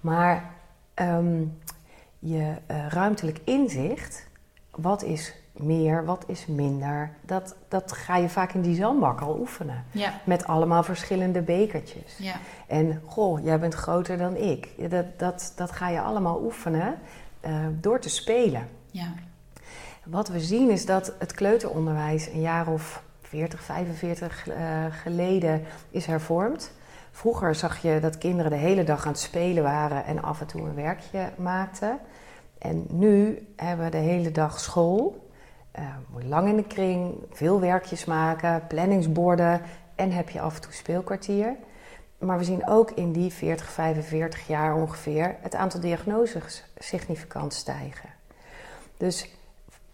Maar 0.00 0.44
ehm, 0.94 1.42
je 2.24 2.54
eh, 2.66 2.86
ruimtelijk 2.88 3.40
inzicht, 3.44 4.26
wat 4.70 5.02
is 5.02 5.34
meer, 5.52 6.04
wat 6.04 6.24
is 6.26 6.46
minder, 6.46 7.10
dat, 7.20 7.56
dat 7.68 7.92
ga 7.92 8.16
je 8.16 8.28
vaak 8.28 8.52
in 8.52 8.60
die 8.60 8.76
zandbak 8.76 9.20
al 9.20 9.38
oefenen. 9.38 9.84
ja, 9.90 10.12
Met 10.24 10.46
allemaal 10.46 10.82
verschillende 10.82 11.42
bekertjes. 11.42 12.16
ja, 12.18 12.34
En 12.66 13.02
goh, 13.06 13.44
jij 13.44 13.58
bent 13.58 13.74
groter 13.74 14.18
dan 14.18 14.36
ik. 14.36 14.90
Dat, 14.90 15.06
dat, 15.18 15.52
dat 15.56 15.72
ga 15.72 15.88
je 15.88 16.00
allemaal 16.00 16.42
oefenen 16.42 16.98
eh, 17.40 17.52
door 17.80 17.98
te 18.00 18.08
spelen. 18.08 18.68
ja, 18.90 19.12
Wat 20.04 20.28
we 20.28 20.40
zien 20.40 20.70
is 20.70 20.86
dat 20.86 21.14
het 21.18 21.32
kleuteronderwijs 21.32 22.26
een 22.26 22.40
jaar 22.40 22.66
of 22.68 23.02
40, 23.22 23.62
45 23.62 24.48
eh, 24.48 24.84
geleden 24.90 25.62
is 25.90 26.06
hervormd. 26.06 26.72
Vroeger 27.10 27.54
zag 27.54 27.82
je 27.82 27.98
dat 28.00 28.18
kinderen 28.18 28.50
de 28.50 28.56
hele 28.56 28.84
dag 28.84 29.02
aan 29.06 29.12
het 29.12 29.20
spelen 29.20 29.62
waren 29.62 30.04
en 30.04 30.22
af 30.22 30.40
en 30.40 30.46
toe 30.46 30.60
een 30.60 30.74
werkje 30.74 31.30
maakten. 31.36 31.98
En 32.62 32.86
nu 32.88 33.46
hebben 33.56 33.84
we 33.84 33.90
de 33.90 33.96
hele 33.96 34.30
dag 34.30 34.60
school. 34.60 35.28
Eh, 35.70 35.84
lang 36.24 36.48
in 36.48 36.56
de 36.56 36.64
kring, 36.64 37.14
veel 37.30 37.60
werkjes 37.60 38.04
maken, 38.04 38.66
planningsborden 38.66 39.60
en 39.94 40.10
heb 40.10 40.30
je 40.30 40.40
af 40.40 40.54
en 40.54 40.60
toe 40.60 40.72
speelkwartier. 40.72 41.54
Maar 42.18 42.38
we 42.38 42.44
zien 42.44 42.68
ook 42.68 42.90
in 42.90 43.12
die 43.12 43.32
40, 43.32 43.70
45 43.70 44.46
jaar 44.46 44.74
ongeveer 44.74 45.36
het 45.40 45.54
aantal 45.54 45.80
diagnoses 45.80 46.64
significant 46.78 47.54
stijgen. 47.54 48.08
Dus 48.96 49.30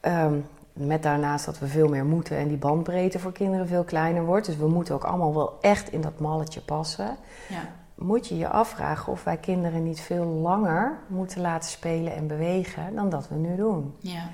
Ehm, 0.00 0.34
met 0.72 1.02
daarnaast 1.02 1.44
dat 1.44 1.58
we 1.58 1.66
veel 1.66 1.88
meer 1.88 2.04
moeten 2.04 2.36
en 2.36 2.48
die 2.48 2.56
bandbreedte 2.56 3.18
voor 3.18 3.32
kinderen 3.32 3.68
veel 3.68 3.84
kleiner 3.84 4.24
wordt. 4.24 4.46
Dus 4.46 4.56
we 4.56 4.68
moeten 4.68 4.94
ook 4.94 5.04
allemaal 5.04 5.34
wel 5.34 5.58
echt 5.60 5.92
in 5.92 6.00
dat 6.00 6.18
malletje 6.18 6.60
passen. 6.60 7.16
ja, 7.48 7.72
Moet 7.98 8.26
je 8.28 8.36
je 8.36 8.48
afvragen 8.48 9.12
of 9.12 9.24
wij 9.24 9.36
kinderen 9.36 9.82
niet 9.82 10.00
veel 10.00 10.24
langer 10.24 10.98
moeten 11.06 11.40
laten 11.40 11.70
spelen 11.70 12.14
en 12.14 12.26
bewegen 12.26 12.94
dan 12.94 13.10
dat 13.10 13.28
we 13.28 13.34
nu 13.34 13.56
doen. 13.56 13.94
ja. 14.00 14.28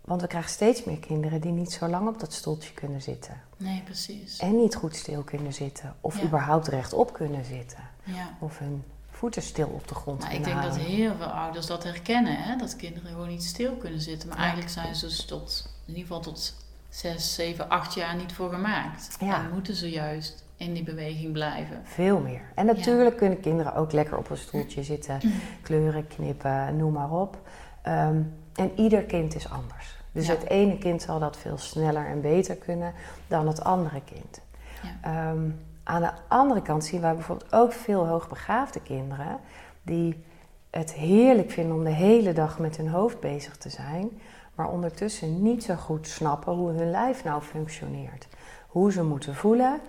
Want 0.00 0.22
we 0.22 0.28
krijgen 0.28 0.50
steeds 0.50 0.84
meer 0.84 0.98
kinderen 0.98 1.40
die 1.40 1.52
niet 1.52 1.72
zo 1.72 1.86
lang 1.88 2.08
op 2.08 2.20
dat 2.20 2.32
stoeltje 2.32 2.72
kunnen 2.72 3.02
zitten. 3.02 3.40
Nee, 3.56 3.82
precies. 3.84 4.38
En 4.38 4.56
niet 4.56 4.74
goed 4.74 4.96
stil 4.96 5.22
kunnen 5.22 5.52
zitten. 5.52 5.94
Of 6.00 6.18
Ja. 6.18 6.24
überhaupt 6.24 6.68
rechtop 6.68 7.12
kunnen 7.12 7.44
zitten. 7.44 7.78
Ja. 8.04 8.36
Of 8.38 8.58
hun 8.58 8.84
voeten 9.10 9.42
stil 9.42 9.66
op 9.68 9.88
de 9.88 9.94
grond 9.94 10.20
Maar 10.20 10.34
ik 10.34 10.44
denk 10.44 10.62
dat 10.62 10.76
heel 10.76 11.14
veel 11.16 11.26
ouders 11.26 11.66
dat 11.66 11.82
herkennen, 11.84 12.36
hè? 12.36 12.56
dat 12.56 12.76
kinderen 12.76 13.10
gewoon 13.10 13.28
niet 13.28 13.44
stil 13.44 13.72
kunnen 13.76 14.00
zitten. 14.00 14.28
Maar 14.28 14.36
Ja. 14.38 14.42
eigenlijk 14.42 14.72
zijn 14.72 14.94
ze 14.94 15.06
dus 15.06 15.24
tot, 15.24 15.72
in 15.86 15.94
ieder 15.94 16.02
geval 16.06 16.20
tot 16.20 16.54
6, 16.88 17.34
7, 17.34 17.68
8 17.68 17.94
jaar 17.94 18.16
niet 18.16 18.32
voor 18.32 18.50
gemaakt. 18.50 19.16
Ja. 19.20 19.44
En 19.44 19.50
moeten 19.52 19.74
ze 19.74 19.90
juist 19.90 20.44
in 20.60 20.72
die 20.74 20.82
beweging 20.82 21.32
blijven. 21.32 21.80
Veel 21.84 22.18
meer. 22.20 22.40
En 22.54 22.66
natuurlijk 22.66 23.16
kunnen 23.16 23.40
kinderen 23.40 23.74
ook 23.74 23.92
lekker 23.92 24.16
op 24.18 24.30
een 24.30 24.36
stoeltje 24.36 24.82
zitten, 24.82 25.18
Mm. 25.22 25.32
kleuren 25.62 26.06
knippen, 26.06 26.76
noem 26.76 26.92
maar 26.92 27.10
op. 27.12 27.38
Ehm, 27.82 28.22
en 28.54 28.70
ieder 28.74 29.02
kind 29.02 29.34
is 29.34 29.50
anders. 29.50 29.96
Dus 30.12 30.26
Ja. 30.26 30.32
het 30.32 30.48
ene 30.48 30.78
kind 30.78 31.02
zal 31.02 31.18
dat 31.18 31.36
veel 31.36 31.58
sneller 31.58 32.06
en 32.06 32.20
beter 32.20 32.56
kunnen 32.56 32.92
dan 33.26 33.46
het 33.46 33.64
andere 33.64 34.00
kind. 34.04 34.40
Ja. 34.82 34.90
Ehm, 35.30 35.50
aan 35.84 36.02
de 36.02 36.10
andere 36.28 36.62
kant 36.62 36.84
zien 36.84 37.00
wij 37.00 37.14
bijvoorbeeld 37.14 37.52
ook 37.52 37.72
veel 37.72 38.06
hoogbegaafde 38.06 38.80
kinderen 38.80 39.38
die 39.82 40.24
het 40.70 40.92
heerlijk 40.92 41.50
vinden 41.50 41.76
om 41.76 41.84
de 41.84 41.90
hele 41.90 42.32
dag 42.32 42.58
met 42.58 42.76
hun 42.76 42.88
hoofd 42.88 43.20
bezig 43.20 43.56
te 43.56 43.68
zijn, 43.68 44.20
maar 44.54 44.68
ondertussen 44.68 45.42
niet 45.42 45.64
zo 45.64 45.74
goed 45.74 46.08
snappen 46.08 46.52
hoe 46.52 46.70
hun 46.70 46.90
lijf 46.90 47.24
nou 47.24 47.42
functioneert. 47.42 48.28
Hoe 48.68 48.92
ze 48.92 49.04
moeten 49.04 49.34
voelen, 49.34 49.80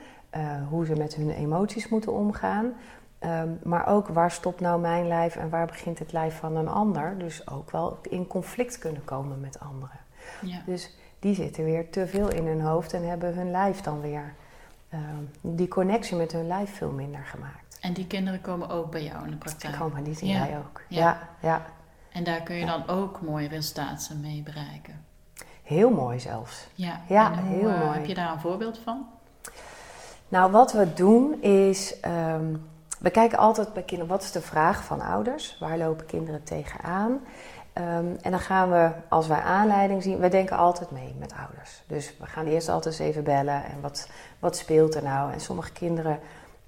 hoe 0.70 0.86
ze 0.86 0.96
met 0.96 1.16
hun 1.16 1.30
emoties 1.30 1.90
moeten 1.90 2.14
omgaan. 2.14 2.74
Ehm, 3.20 3.50
maar 3.64 3.88
ook 3.88 4.08
waar 4.08 4.32
stopt 4.32 4.60
nou 4.60 4.80
mijn 4.82 5.08
lijf 5.08 5.36
en 5.36 5.50
waar 5.50 5.66
begint 5.66 6.00
het 6.00 6.12
lijf 6.12 6.38
van 6.38 6.56
een 6.56 6.68
ander. 6.68 7.18
Dus 7.18 7.48
ook 7.50 7.72
wel 7.72 7.98
in 8.10 8.28
conflict 8.28 8.78
kunnen 8.78 9.04
komen 9.04 9.40
met 9.40 9.60
anderen. 9.60 10.00
Ja. 10.42 10.62
Dus 10.66 10.96
die 11.20 11.36
zitten 11.36 11.64
weer 11.64 11.90
te 11.90 12.08
veel 12.08 12.30
in 12.34 12.46
hun 12.48 12.62
hoofd 12.62 12.94
en 12.94 13.08
hebben 13.10 13.36
hun 13.36 13.52
lijf 13.52 13.82
dan 13.82 14.02
weer 14.02 14.34
ehm, 14.90 15.02
die 15.42 15.68
connectie 15.68 16.18
met 16.18 16.32
hun 16.32 16.48
lijf 16.48 16.76
veel 16.76 16.92
minder 16.92 17.24
gemaakt. 17.26 17.78
En 17.82 17.94
die 17.94 18.08
kinderen 18.08 18.42
komen 18.42 18.70
ook 18.70 18.92
bij 18.92 19.04
jou 19.04 19.24
in 19.26 19.32
de 19.32 19.38
praktijk. 19.38 19.76
Gewoon, 19.76 19.92
maar 19.92 20.04
die 20.04 20.16
zien 20.16 20.30
Ja. 20.30 20.40
wij 20.40 20.58
ook. 20.58 20.82
Ja. 20.88 21.00
Ja, 21.00 21.18
ja, 21.40 21.62
En 22.12 22.24
daar 22.24 22.42
kun 22.42 22.56
je 22.56 22.66
dan 22.66 22.88
ook 22.88 23.22
mooie 23.22 23.48
resultaten 23.48 24.20
mee 24.22 24.42
bereiken. 24.44 25.06
heel 25.64 25.90
mooi 25.90 26.20
zelfs. 26.20 26.68
Ja, 26.76 27.02
Ja, 27.08 27.32
en 27.32 27.40
hoe, 27.40 27.58
heel 27.58 27.70
eh, 27.70 27.80
mooi. 27.80 27.98
Heb 27.98 28.06
je 28.06 28.14
daar 28.14 28.32
een 28.32 28.40
voorbeeld 28.40 28.78
van? 28.78 29.06
Nou, 30.32 30.52
wat 30.52 30.72
we 30.72 30.94
doen 30.94 31.42
is, 31.42 32.00
ehm, 32.00 32.56
we 33.00 33.10
kijken 33.10 33.38
altijd 33.38 33.74
bij 33.74 33.84
kinderen, 33.84 34.14
wat 34.14 34.24
is 34.24 34.32
de 34.32 34.42
vraag 34.42 34.84
van 34.84 35.02
ouders? 35.02 35.58
Waar 35.60 35.78
lopen 35.78 36.06
kinderen 36.06 36.44
tegenaan? 36.44 37.20
Ehm, 37.74 38.06
en 38.22 38.32
dan 38.32 38.40
gaan 38.40 38.72
we, 38.72 38.90
als 39.10 39.28
wij 39.28 39.40
aanleiding 39.40 40.04
zien, 40.04 40.20
wij 40.20 40.30
denken 40.30 40.58
altijd 40.58 40.92
mee 40.92 41.16
met 41.20 41.34
ouders. 41.46 41.84
Dus 41.88 42.14
we 42.20 42.26
gaan 42.26 42.46
eerst 42.46 42.70
altijd 42.70 43.00
eens 43.00 43.10
even 43.10 43.24
bellen 43.24 43.64
en 43.64 43.82
wat, 43.82 44.10
wat 44.40 44.58
speelt 44.58 44.96
er 44.96 45.04
nou? 45.04 45.32
En 45.34 45.40
sommige 45.40 45.72
kinderen 45.72 46.20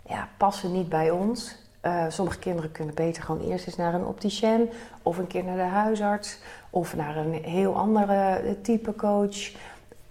ja, 0.05 0.27
passen 0.37 0.71
niet 0.71 0.89
bij 0.89 1.11
ons. 1.11 1.55
Uh, 1.81 2.05
sommige 2.07 2.39
kinderen 2.39 2.71
kunnen 2.71 2.95
beter 2.95 3.23
gewoon 3.23 3.41
eerst 3.41 3.65
eens 3.65 3.75
naar 3.75 3.93
een 3.93 4.05
opticien 4.05 4.69
of 5.01 5.17
een 5.17 5.27
keer 5.27 5.43
naar 5.43 5.55
de 5.55 5.61
huisarts 5.61 6.39
of 6.69 6.95
naar 6.95 7.17
een 7.17 7.33
heel 7.33 7.75
andere 7.75 8.57
type 8.61 8.95
coach. 8.95 9.51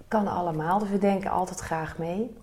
Kan 0.08 0.28
allemaal, 0.28 0.78
dus 0.78 0.88
we 0.88 0.98
denken 0.98 1.30
altijd 1.30 1.60
graag 1.60 1.98
mee. 1.98 2.40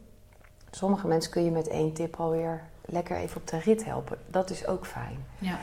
Sommige 0.72 1.08
mensen 1.08 1.32
kun 1.32 1.44
je 1.44 1.52
met 1.52 1.68
één 1.68 1.94
tip 1.94 2.16
alweer 2.16 2.62
lekker 2.86 3.18
even 3.18 3.38
op 3.38 3.48
de 3.48 3.60
rit 3.60 3.86
helpen. 3.86 4.18
Dat 4.28 4.50
is 4.50 4.68
ook 4.68 4.86
fijn. 4.86 5.26
Ja. 5.38 5.58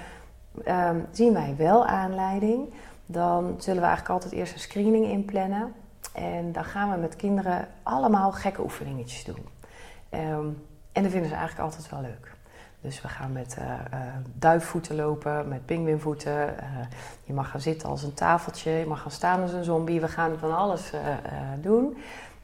Um, 0.90 1.06
zien 1.10 1.32
wij 1.32 1.54
wel 1.58 1.86
aanleiding, 1.86 2.72
dan 3.06 3.54
zullen 3.58 3.80
we 3.80 3.86
eigenlijk 3.86 4.14
altijd 4.14 4.32
eerst 4.32 4.52
een 4.52 4.60
screening 4.60 5.06
inplannen. 5.06 5.72
En 6.12 6.52
dan 6.52 6.64
gaan 6.64 6.90
we 6.90 6.96
met 6.96 7.16
kinderen 7.16 7.68
allemaal 7.82 8.32
gekke 8.32 8.62
oefeningetjes 8.62 9.25
doen. 9.25 9.48
Um, 10.10 10.66
en 10.92 11.02
dat 11.02 11.12
vinden 11.12 11.30
ze 11.30 11.36
eigenlijk 11.36 11.58
altijd 11.68 11.90
wel 11.90 12.00
leuk. 12.00 12.34
Dus 12.80 13.02
we 13.02 13.08
gaan 13.08 13.32
met 13.32 13.56
uh, 13.58 13.64
uh, 13.64 14.00
duifvoeten 14.34 14.96
lopen, 14.96 15.48
met 15.48 15.66
pinguïnvoeten. 15.66 16.32
Uh, 16.32 16.86
je 17.25 17.32
mag 17.32 17.50
gaan 17.50 17.60
zitten 17.60 17.88
als 17.88 18.02
een 18.02 18.14
tafeltje, 18.14 18.70
je 18.70 18.86
mag 18.86 19.02
gaan 19.02 19.10
staan 19.10 19.42
als 19.42 19.52
een 19.52 19.64
zombie. 19.64 20.00
We 20.00 20.08
gaan 20.08 20.38
van 20.38 20.56
alles 20.56 20.92
doen. 21.60 21.96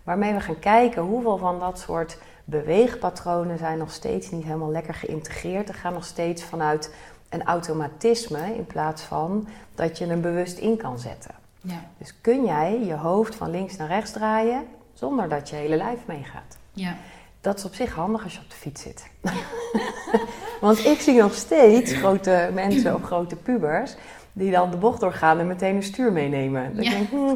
Waarmee 0.03 0.33
we 0.33 0.41
gaan 0.41 0.59
kijken 0.59 1.03
hoeveel 1.03 1.39
van 1.39 1.59
dat 1.59 1.79
soort 1.79 2.19
beweegpatronen 2.53 3.59
zijn 3.59 3.79
nog 3.79 3.93
steeds 3.93 4.31
niet 4.31 4.45
helemaal 4.45 4.71
lekker 4.71 4.95
geïntegreerd. 4.95 5.69
Er 5.69 5.75
gaan 5.75 5.93
nog 5.93 6.05
steeds 6.05 6.43
vanuit 6.43 6.95
een 7.29 7.45
automatisme 7.45 8.55
in 8.57 8.67
plaats 8.67 9.03
van 9.03 9.49
dat 9.75 9.99
je 9.99 10.07
hem 10.07 10.21
bewust 10.21 10.59
in 10.59 10.77
kan 10.77 10.99
zetten. 10.99 11.35
Ja. 11.61 11.85
Dus 11.99 12.15
kun 12.21 12.45
jij 12.45 12.81
je 12.85 12.95
hoofd 12.95 13.35
van 13.35 13.51
links 13.51 13.77
naar 13.77 13.89
rechts 13.89 14.13
draaien 14.13 14.67
zonder 14.93 15.29
dat 15.29 15.49
je 15.49 15.57
hele 15.57 15.77
lijf 15.77 15.99
meegaat. 16.05 16.57
Ja. 16.73 16.97
Dat 17.41 17.59
is 17.59 17.65
op 17.65 17.75
zich 17.75 17.95
handig 17.95 18.25
als 18.25 18.35
je 18.35 18.41
op 18.41 18.51
de 18.51 18.57
fiets 18.57 18.83
zit. 18.83 19.11
Want 20.61 20.85
ik 20.85 21.01
zie 21.01 21.21
nog 21.21 21.35
steeds 21.35 21.93
grote 21.93 22.51
mensen 22.53 22.95
of 22.95 23.03
grote 23.03 23.37
pubers 23.37 23.95
die 24.33 24.51
dan 24.51 24.71
de 24.71 24.77
bocht 24.77 25.01
doorgaan 25.01 25.39
en 25.39 25.47
meteen 25.47 25.77
een 25.77 25.83
stuur 25.83 26.13
meenemen. 26.13 26.75
Dan 26.75 26.85
ja. 26.85 26.91
denk 26.91 27.03
ik, 27.03 27.11
hm, 27.11 27.35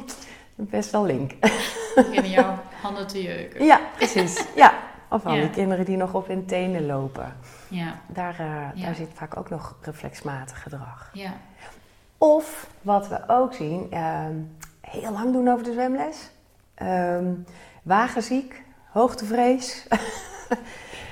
best 0.55 0.91
wel 0.91 1.05
link. 1.05 1.33
In 2.11 2.31
jouw 2.31 2.59
handen 2.83 3.07
te 3.07 3.23
jeuken. 3.23 3.65
Ja, 3.65 3.81
precies. 3.97 4.45
Ja. 4.55 4.86
Of 5.09 5.23
van 5.23 5.33
die 5.33 5.51
kinderen 5.51 5.85
die 5.85 5.97
nog 5.97 6.15
op 6.15 6.27
hun 6.27 6.47
tenen 6.47 6.87
lopen. 6.87 7.37
Ja. 7.69 7.95
Daar, 8.07 8.37
uh, 8.41 8.85
daar 8.85 8.95
zit 8.95 9.09
vaak 9.15 9.37
ook 9.37 9.51
nog 9.51 9.77
reflexmatig 9.81 10.63
gedrag. 10.63 11.11
Ja. 11.13 11.33
Of 12.19 12.69
wat 12.83 13.09
we 13.09 13.25
ook 13.27 13.55
zien, 13.55 13.87
uh, 13.93 14.25
heel 14.81 15.13
lang 15.13 15.33
doen 15.33 15.49
over 15.49 15.65
de 15.65 15.73
zwemles. 15.73 16.31
Uh, 16.83 17.19
wagenziek, 17.83 18.63
hoogtevrees. 18.91 19.87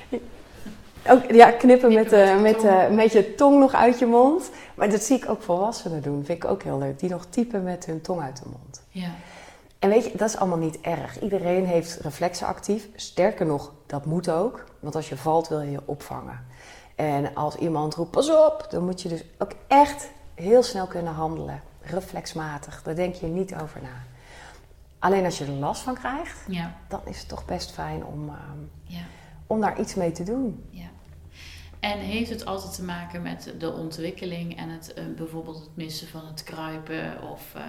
ook, 1.11 1.31
ja, 1.31 1.51
knippen 1.51 1.93
met, 1.93 2.13
uh, 2.13 2.41
met, 2.41 2.63
uh, 2.63 2.89
met 2.89 3.11
je 3.11 3.35
tong 3.35 3.59
nog 3.59 3.73
uit 3.73 3.99
je 3.99 4.05
mond. 4.05 4.49
Maar 4.75 4.89
dat 4.89 5.03
zie 5.03 5.17
ik 5.17 5.29
ook 5.29 5.41
volwassenen 5.41 6.01
doen. 6.01 6.25
Vind 6.25 6.43
ik 6.43 6.49
ook 6.49 6.63
heel 6.63 6.77
leuk. 6.77 6.99
Die 6.99 7.09
nog 7.09 7.25
typen 7.25 7.63
met 7.63 7.85
hun 7.85 8.01
tong 8.01 8.21
uit 8.21 8.37
de 8.37 8.49
mond. 8.49 8.83
Ja. 8.89 9.09
En 9.85 9.91
weet 9.91 10.03
je, 10.03 10.11
dat 10.17 10.29
is 10.29 10.37
allemaal 10.37 10.57
niet 10.57 10.81
erg. 10.81 11.21
Iedereen 11.21 11.65
heeft 11.65 11.99
reflexen 11.99 12.47
actief. 12.47 12.87
Sterker 12.95 13.45
nog, 13.45 13.73
dat 13.85 14.05
moet 14.05 14.29
ook. 14.29 14.63
Want 14.79 14.95
als 14.95 15.09
je 15.09 15.17
valt, 15.17 15.47
wil 15.47 15.61
je 15.61 15.71
je 15.71 15.81
opvangen. 15.85 16.45
En 16.95 17.35
als 17.35 17.55
iemand 17.55 17.95
roept, 17.95 18.11
pas 18.11 18.29
op, 18.29 18.67
dan 18.69 18.85
moet 18.85 19.01
je 19.01 19.09
dus 19.09 19.23
ook 19.37 19.51
echt 19.67 20.09
heel 20.35 20.63
snel 20.63 20.87
kunnen 20.87 21.13
handelen. 21.13 21.61
Reflexmatig. 21.81 22.83
Daar 22.83 22.95
denk 22.95 23.15
je 23.15 23.25
niet 23.25 23.55
over 23.55 23.81
na. 23.81 24.03
Alleen 24.99 25.25
als 25.25 25.37
je 25.37 25.45
er 25.45 25.51
last 25.51 25.81
van 25.81 25.93
krijgt, 25.95 26.39
ja. 26.47 26.75
dan 26.87 27.01
is 27.03 27.19
het 27.19 27.27
toch 27.27 27.45
best 27.45 27.71
fijn 27.71 28.05
om, 28.05 28.29
ehm, 28.29 28.59
ja. 28.83 29.03
om 29.47 29.61
daar 29.61 29.79
iets 29.79 29.95
mee 29.95 30.11
te 30.11 30.23
doen. 30.23 30.65
Ja. 30.69 30.87
En 31.79 31.99
heeft 31.99 32.29
het 32.29 32.45
altijd 32.45 32.75
te 32.75 32.83
maken 32.83 33.21
met 33.21 33.53
de 33.57 33.71
ontwikkeling 33.71 34.57
en 34.57 34.69
het, 34.69 34.93
uh, 34.97 35.15
bijvoorbeeld 35.15 35.59
het 35.59 35.75
missen 35.75 36.07
van 36.07 36.25
het 36.27 36.43
kruipen 36.43 37.21
of 37.31 37.53
uh, 37.55 37.61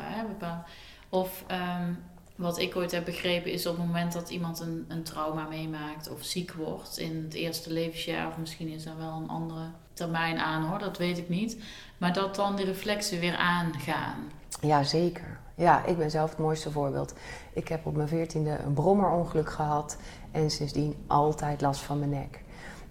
of 1.08 1.44
ehm, 1.46 1.92
wat 2.36 2.58
ik 2.58 2.76
ooit 2.76 2.90
heb 2.90 3.04
begrepen 3.04 3.52
is 3.52 3.66
op 3.66 3.76
het 3.76 3.86
moment 3.86 4.12
dat 4.12 4.30
iemand 4.30 4.60
een, 4.60 4.84
een 4.88 5.02
trauma 5.02 5.46
meemaakt 5.48 6.10
of 6.10 6.24
ziek 6.24 6.52
wordt 6.52 6.98
in 6.98 7.22
het 7.24 7.34
eerste 7.34 7.72
levensjaar, 7.72 8.28
of 8.28 8.36
misschien 8.36 8.68
is 8.68 8.86
er 8.86 8.96
wel 8.98 9.12
een 9.12 9.28
andere 9.28 9.70
termijn 9.92 10.38
aan 10.38 10.62
hoor, 10.62 10.78
dat 10.78 10.98
weet 10.98 11.18
ik 11.18 11.28
niet. 11.28 11.56
Maar 11.98 12.12
dat 12.12 12.34
dan 12.34 12.56
de 12.56 12.64
reflexen 12.64 13.20
weer 13.20 13.36
aangaan. 13.36 14.30
Ja, 14.60 14.82
zeker. 14.82 15.38
Ja, 15.54 15.84
ik 15.84 15.98
ben 15.98 16.10
zelf 16.10 16.30
het 16.30 16.38
mooiste 16.38 16.70
voorbeeld. 16.70 17.14
Ik 17.52 17.68
heb 17.68 17.86
op 17.86 17.96
mijn 17.96 18.08
veertiende 18.08 18.58
een 18.58 18.72
brommerongeluk 18.72 19.50
gehad 19.50 19.96
en 20.30 20.50
sindsdien 20.50 20.96
altijd 21.06 21.60
last 21.60 21.80
van 21.80 21.98
mijn 21.98 22.10
nek. 22.10 22.44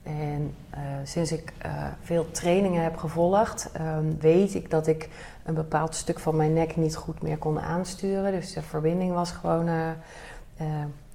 En 0.05 0.55
uh, 0.75 0.79
sinds 1.03 1.31
ik 1.31 1.53
uh, 1.65 1.87
veel 2.01 2.31
trainingen 2.31 2.83
heb 2.83 2.97
gevolgd, 2.97 3.71
um, 3.81 4.19
weet 4.19 4.55
ik 4.55 4.69
dat 4.69 4.87
ik 4.87 5.09
een 5.43 5.53
bepaald 5.53 5.95
stuk 5.95 6.19
van 6.19 6.35
mijn 6.35 6.53
nek 6.53 6.75
niet 6.75 6.95
goed 6.95 7.21
meer 7.21 7.37
kon 7.37 7.59
aansturen. 7.59 8.31
Dus 8.31 8.53
de 8.53 8.61
verbinding 8.61 9.13
was 9.13 9.31
gewoon 9.31 9.67
uh, 9.67 9.89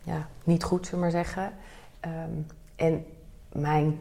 ja, 0.03 0.27
niet 0.45 0.65
goed, 0.65 0.87
zullen 0.87 0.99
we 0.99 1.13
maar 1.13 1.25
zeggen. 1.25 1.53
Um, 2.05 2.47
en 2.77 3.05
mijn 3.53 3.99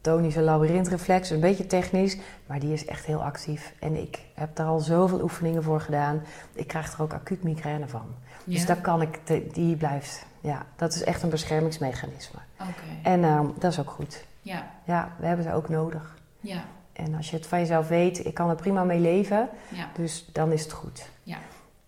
tonische 0.00 0.42
labyrintreflex, 0.42 1.30
een 1.30 1.40
beetje 1.40 1.66
technisch, 1.66 2.18
maar 2.46 2.60
die 2.60 2.72
is 2.72 2.86
echt 2.86 3.04
heel 3.04 3.24
actief. 3.24 3.74
En 3.80 3.96
ik 3.96 4.24
heb 4.34 4.56
daar 4.56 4.66
al 4.66 4.80
zoveel 4.80 5.22
oefeningen 5.22 5.62
voor 5.62 5.80
gedaan. 5.80 6.22
Ik 6.52 6.66
krijg 6.66 6.92
er 6.92 7.02
ook 7.02 7.12
acuut 7.12 7.42
migraine 7.42 7.88
van. 7.88 8.06
Dus 8.44 8.66
daar 8.66 8.80
kan 8.80 9.02
ik, 9.02 9.20
die 9.52 9.76
blijft, 9.76 10.26
ja, 10.44 10.66
dat 10.76 10.94
is 10.94 11.04
echt 11.04 11.22
een 11.22 11.28
beschermingsmechanisme. 11.30 12.38
Okay. 12.54 13.12
En 13.12 13.20
uh, 13.20 13.40
dat 13.58 13.72
is 13.72 13.80
ook 13.80 13.90
goed. 13.90 14.24
Ja. 14.40 14.66
Ja, 14.84 15.12
we 15.18 15.26
hebben 15.26 15.44
ze 15.44 15.52
ook 15.52 15.68
nodig. 15.68 16.16
Ja. 16.40 16.64
En 16.92 17.14
als 17.14 17.30
je 17.30 17.36
het 17.36 17.46
van 17.46 17.58
jezelf 17.58 17.88
weet, 17.88 18.26
ik 18.26 18.34
kan 18.34 18.50
er 18.50 18.56
prima 18.56 18.84
mee 18.84 19.00
leven, 19.00 19.48
ja. 19.68 19.88
dus 19.94 20.28
dan 20.32 20.52
is 20.52 20.62
het 20.62 20.72
goed. 20.72 21.08
Ja. 21.22 21.36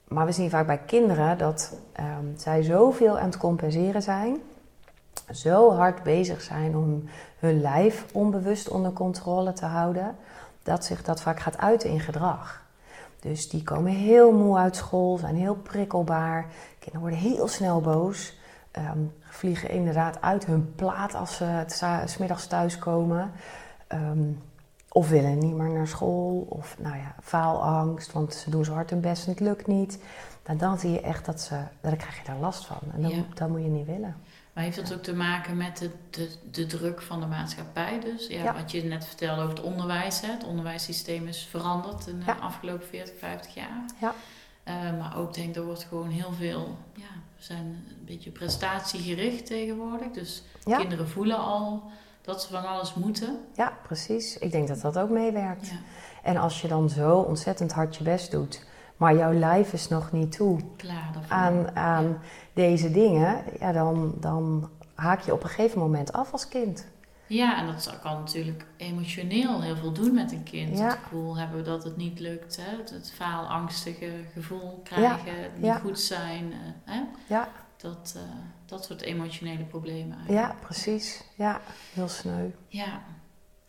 Maar 0.08 0.26
we 0.26 0.32
zien 0.32 0.50
vaak 0.50 0.66
bij 0.66 0.78
kinderen 0.78 1.38
dat 1.38 1.78
um, 2.00 2.34
zij 2.36 2.62
zoveel 2.62 3.18
aan 3.18 3.26
het 3.26 3.36
compenseren 3.36 4.02
zijn, 4.02 4.36
zo 5.30 5.72
hard 5.72 6.02
bezig 6.02 6.42
zijn 6.42 6.76
om 6.76 7.04
hun 7.38 7.60
lijf 7.60 8.06
onbewust 8.12 8.68
onder 8.68 8.92
controle 8.92 9.52
te 9.52 9.66
houden, 9.66 10.16
dat 10.62 10.84
zich 10.84 11.02
dat 11.02 11.20
vaak 11.20 11.40
gaat 11.40 11.58
uiten 11.58 11.90
in 11.90 12.00
gedrag. 12.00 12.64
Dus 13.20 13.48
die 13.48 13.62
komen 13.62 13.92
heel 13.92 14.32
moe 14.32 14.56
uit 14.58 14.76
school, 14.76 15.18
zijn 15.18 15.36
heel 15.36 15.54
prikkelbaar. 15.54 16.46
Kinderen 16.78 17.00
worden 17.00 17.18
heel 17.18 17.48
snel 17.48 17.80
boos. 17.80 18.35
Um, 18.78 19.12
vliegen 19.20 19.70
inderdaad 19.70 20.20
uit 20.20 20.46
hun 20.46 20.74
plaat 20.74 21.14
als 21.14 21.36
ze 21.36 21.64
smiddags 22.04 22.46
thuiskomen. 22.46 23.32
Um, 23.92 24.42
of 24.88 25.08
willen 25.08 25.38
niet 25.38 25.54
meer 25.54 25.70
naar 25.70 25.88
school. 25.88 26.46
Of 26.48 26.76
nou 26.78 26.96
ja, 26.96 27.14
faalangst, 27.22 28.12
want 28.12 28.34
ze 28.34 28.50
doen 28.50 28.64
zo 28.64 28.72
hard 28.72 28.90
hun 28.90 29.00
best 29.00 29.24
en 29.24 29.30
het 29.30 29.40
lukt 29.40 29.66
niet. 29.66 29.98
Nou, 30.46 30.58
dan 30.58 30.78
zie 30.78 30.90
je 30.90 31.00
echt 31.00 31.24
dat 31.24 31.40
ze, 31.40 31.60
dan 31.80 31.96
krijg 31.96 32.16
je 32.16 32.24
daar 32.24 32.38
last 32.38 32.66
van. 32.66 32.78
En 32.94 33.02
dan, 33.02 33.26
dat 33.34 33.48
moet 33.48 33.62
je 33.62 33.68
niet 33.68 33.86
willen. 33.86 34.16
Maar 34.52 34.64
heeft 34.64 34.76
dat 34.76 34.94
ook 34.94 35.02
te 35.02 35.14
maken 35.14 35.56
met 35.56 35.78
de, 35.78 35.90
de, 36.10 36.30
de 36.50 36.66
druk 36.66 37.02
van 37.02 37.20
de 37.20 37.26
maatschappij? 37.26 38.00
Dus 38.00 38.26
ja, 38.26 38.54
wat 38.54 38.70
je 38.70 38.84
net 38.84 39.06
vertelde 39.06 39.42
over 39.42 39.56
het 39.56 39.64
onderwijs. 39.64 40.20
Hè? 40.20 40.30
Het 40.30 40.44
onderwijssysteem 40.44 41.26
is 41.26 41.46
veranderd 41.50 42.06
in 42.06 42.20
de 42.20 42.34
afgelopen 42.34 42.86
40, 42.86 43.14
50 43.18 43.54
jaar. 43.54 43.84
Ja. 44.00 44.14
Uh, 44.68 44.98
maar 44.98 45.16
ook 45.16 45.34
denk 45.34 45.56
er 45.56 45.64
wordt 45.64 45.84
gewoon 45.88 46.08
heel 46.08 46.32
veel, 46.32 46.76
ja, 46.94 47.04
we 47.36 47.42
zijn 47.42 47.66
een 47.66 48.04
beetje 48.04 48.30
prestatiegericht 48.30 49.46
tegenwoordig. 49.46 50.10
Dus 50.10 50.42
kinderen 50.64 51.08
voelen 51.08 51.38
al 51.38 51.82
dat 52.22 52.42
ze 52.42 52.48
van 52.48 52.64
alles 52.64 52.94
moeten. 52.94 53.38
Ja, 53.54 53.72
precies. 53.82 54.38
Ik 54.38 54.50
denk 54.50 54.68
dat 54.68 54.80
dat 54.80 54.98
ook 54.98 55.10
meewerkt. 55.10 55.68
Ja. 55.68 55.76
En 56.22 56.36
als 56.36 56.60
je 56.60 56.68
dan 56.68 56.88
zo 56.88 57.18
ontzettend 57.18 57.72
hard 57.72 57.96
je 57.96 58.04
best 58.04 58.30
doet, 58.30 58.66
maar 58.96 59.16
jouw 59.16 59.32
lijf 59.32 59.72
is 59.72 59.88
nog 59.88 60.12
niet 60.12 60.32
toe 60.32 60.60
Klaar, 60.76 61.10
aan, 61.28 61.76
aan 61.76 62.18
deze 62.52 62.90
dingen, 62.90 63.44
ja, 63.58 63.72
dan, 63.72 64.14
dan 64.20 64.70
haak 64.94 65.20
je 65.20 65.32
op 65.32 65.42
een 65.42 65.48
gegeven 65.48 65.78
moment 65.78 66.12
af 66.12 66.32
als 66.32 66.48
kind. 66.48 66.86
Ja, 67.26 67.58
en 67.58 67.66
dat 67.66 67.98
kan 68.02 68.14
natuurlijk 68.14 68.64
emotioneel 68.76 69.62
heel 69.62 69.76
veel 69.76 69.92
doen 69.92 70.14
met 70.14 70.32
een 70.32 70.42
kind. 70.42 70.78
Het 70.78 70.98
gevoel 71.02 71.36
hebben 71.36 71.64
dat 71.64 71.84
het 71.84 71.96
niet 71.96 72.20
lukt, 72.20 72.56
hè? 72.56 72.76
het, 72.76 72.90
het 72.90 73.12
faalangstige 73.14 74.10
gevoel 74.32 74.80
krijgen, 74.84 75.50
niet 75.56 75.78
goed 75.80 76.00
zijn. 76.00 76.52
Eh, 76.52 76.94
hè? 76.94 77.02
Ja. 77.26 77.48
Dat, 77.76 78.14
uh, 78.16 78.22
dat 78.66 78.84
soort 78.84 79.02
emotionele 79.02 79.64
problemen. 79.64 80.16
Eigenlijk. 80.16 80.46
Ja, 80.46 80.56
precies. 80.60 81.22
Ja, 81.34 81.60
heel 81.92 82.08
sneu. 82.08 82.50
Ja. 82.68 83.02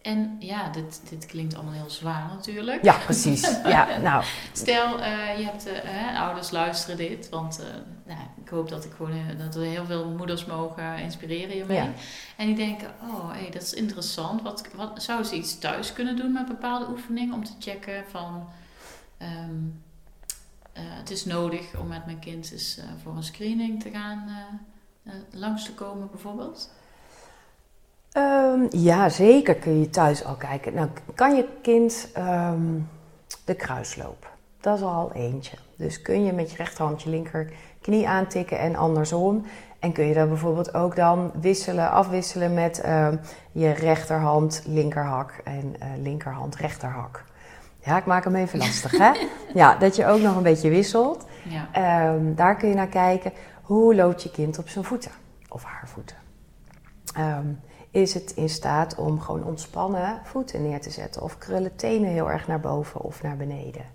En 0.01 0.35
ja, 0.39 0.69
dit, 0.69 1.01
dit 1.09 1.25
klinkt 1.25 1.55
allemaal 1.55 1.73
heel 1.73 1.89
zwaar 1.89 2.27
natuurlijk. 2.27 2.83
Ja, 2.83 2.97
precies. 2.97 3.61
ja, 3.63 3.97
nou. 4.01 4.23
Stel, 4.51 4.99
uh, 4.99 5.37
je 5.37 5.43
hebt 5.43 5.67
uh, 5.67 6.21
ouders 6.21 6.51
luisteren 6.51 6.97
dit, 6.97 7.29
want 7.29 7.61
nou, 8.05 8.19
ik 8.47 8.53
hoop 8.53 8.69
dat 8.69 8.85
ik 8.85 8.91
gewoon 8.91 9.11
dat 9.37 9.55
we 9.55 9.65
heel 9.65 9.85
veel 9.85 10.09
moeders 10.09 10.45
mogen 10.45 10.99
inspireren 10.99 11.49
hiermee. 11.49 11.77
Ja. 11.77 11.91
En 12.37 12.45
die 12.45 12.55
denken, 12.55 12.87
oh, 13.01 13.31
hey, 13.31 13.49
dat 13.49 13.61
is 13.61 13.73
interessant. 13.73 14.41
Wat, 14.41 14.67
wat 14.75 15.03
zou 15.03 15.23
ze 15.23 15.35
iets 15.35 15.59
thuis 15.59 15.93
kunnen 15.93 16.15
doen 16.15 16.31
met 16.31 16.47
bepaalde 16.47 16.89
oefeningen 16.89 17.33
om 17.33 17.43
te 17.43 17.51
checken 17.59 18.03
van, 18.09 18.47
um, 19.21 19.83
het 20.73 21.09
is 21.09 21.25
nodig 21.25 21.79
om 21.79 21.87
met 21.87 22.05
mijn 22.05 22.19
kind 22.19 22.51
eens 22.51 22.79
voor 23.03 23.15
een 23.15 23.23
screening 23.23 23.81
te 23.81 23.89
gaan 23.89 24.29
langs 25.31 25.65
te 25.65 25.73
komen, 25.73 26.09
bijvoorbeeld? 26.11 26.69
Um, 28.17 28.67
ja, 28.71 29.09
zeker 29.09 29.55
kun 29.55 29.79
je 29.79 29.89
thuis 29.89 30.23
al 30.23 30.35
kijken. 30.35 30.73
Nou, 30.73 30.89
kan 31.15 31.35
je 31.35 31.47
kind 31.61 32.09
ehm, 32.13 32.79
de 33.45 33.55
kruisloop? 33.55 34.35
Dat 34.61 34.77
is 34.77 34.83
al 34.83 35.11
eentje. 35.13 35.57
Dus 35.77 36.01
kun 36.01 36.23
je 36.23 36.33
met 36.33 36.51
je 36.51 36.57
rechterhand 36.57 37.01
je 37.01 37.09
linkerknie 37.87 38.07
aantikken 38.07 38.59
en 38.59 38.75
andersom. 38.75 39.45
En 39.79 39.91
kun 39.91 40.05
je 40.05 40.13
dat 40.13 40.27
bijvoorbeeld 40.27 40.73
ook 40.73 40.95
dan 40.95 41.31
wisselen, 41.41 41.91
afwisselen 41.91 42.53
met 42.53 42.81
uh, 42.85 43.07
je 43.51 43.71
rechterhand 43.71 44.63
linkerhak 44.65 45.41
en 45.43 45.75
uh, 45.79 45.87
linkerhand 46.01 46.55
rechterhak. 46.55 47.23
Ja, 47.79 47.97
ik 47.97 48.05
maak 48.05 48.23
hem 48.23 48.35
even 48.35 48.59
lastig, 48.59 48.97
hè? 48.97 49.11
Ja, 49.53 49.75
dat 49.75 49.95
je 49.95 50.05
ook 50.05 50.21
nog 50.21 50.35
een 50.35 50.43
beetje 50.43 50.69
wisselt. 50.69 51.25
Ja. 51.43 52.13
Um, 52.13 52.35
daar 52.35 52.55
kun 52.55 52.69
je 52.69 52.75
naar 52.75 52.87
kijken. 52.87 53.31
Hoe 53.61 53.95
loopt 53.95 54.23
je 54.23 54.31
kind 54.31 54.59
op 54.59 54.69
zijn 54.69 54.85
voeten? 54.85 55.11
Of 55.49 55.63
haar 55.63 55.87
voeten? 55.87 56.17
Um, 57.17 57.59
is 57.91 58.13
het 58.13 58.31
in 58.31 58.49
staat 58.49 58.95
om 58.95 59.19
gewoon 59.19 59.43
ontspannen 59.43 60.19
voeten 60.23 60.61
neer 60.61 60.81
te 60.81 60.89
zetten? 60.89 61.21
Of 61.21 61.37
krullen 61.37 61.75
tenen 61.75 62.09
heel 62.09 62.31
erg 62.31 62.47
naar 62.47 62.59
boven 62.59 63.01
of 63.01 63.23
naar 63.23 63.37
beneden? 63.37 63.85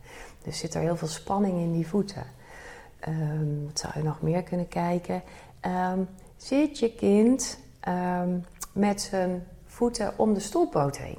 Dus 0.43 0.59
zit 0.59 0.75
er 0.75 0.81
heel 0.81 0.97
veel 0.97 1.09
spanning 1.09 1.59
in 1.59 1.73
die 1.73 1.87
voeten. 1.87 2.25
Um, 3.09 3.67
wat 3.67 3.79
zou 3.79 3.93
je 3.97 4.03
nog 4.03 4.23
meer 4.23 4.43
kunnen 4.43 4.69
kijken? 4.69 5.23
Um, 5.93 6.09
zit 6.37 6.79
je 6.79 6.95
kind 6.95 7.59
um, 7.89 8.45
met 8.73 9.01
zijn 9.01 9.47
voeten 9.67 10.13
om 10.17 10.35
de 10.35 10.41
stoelpoot 10.41 10.99
heen? 10.99 11.19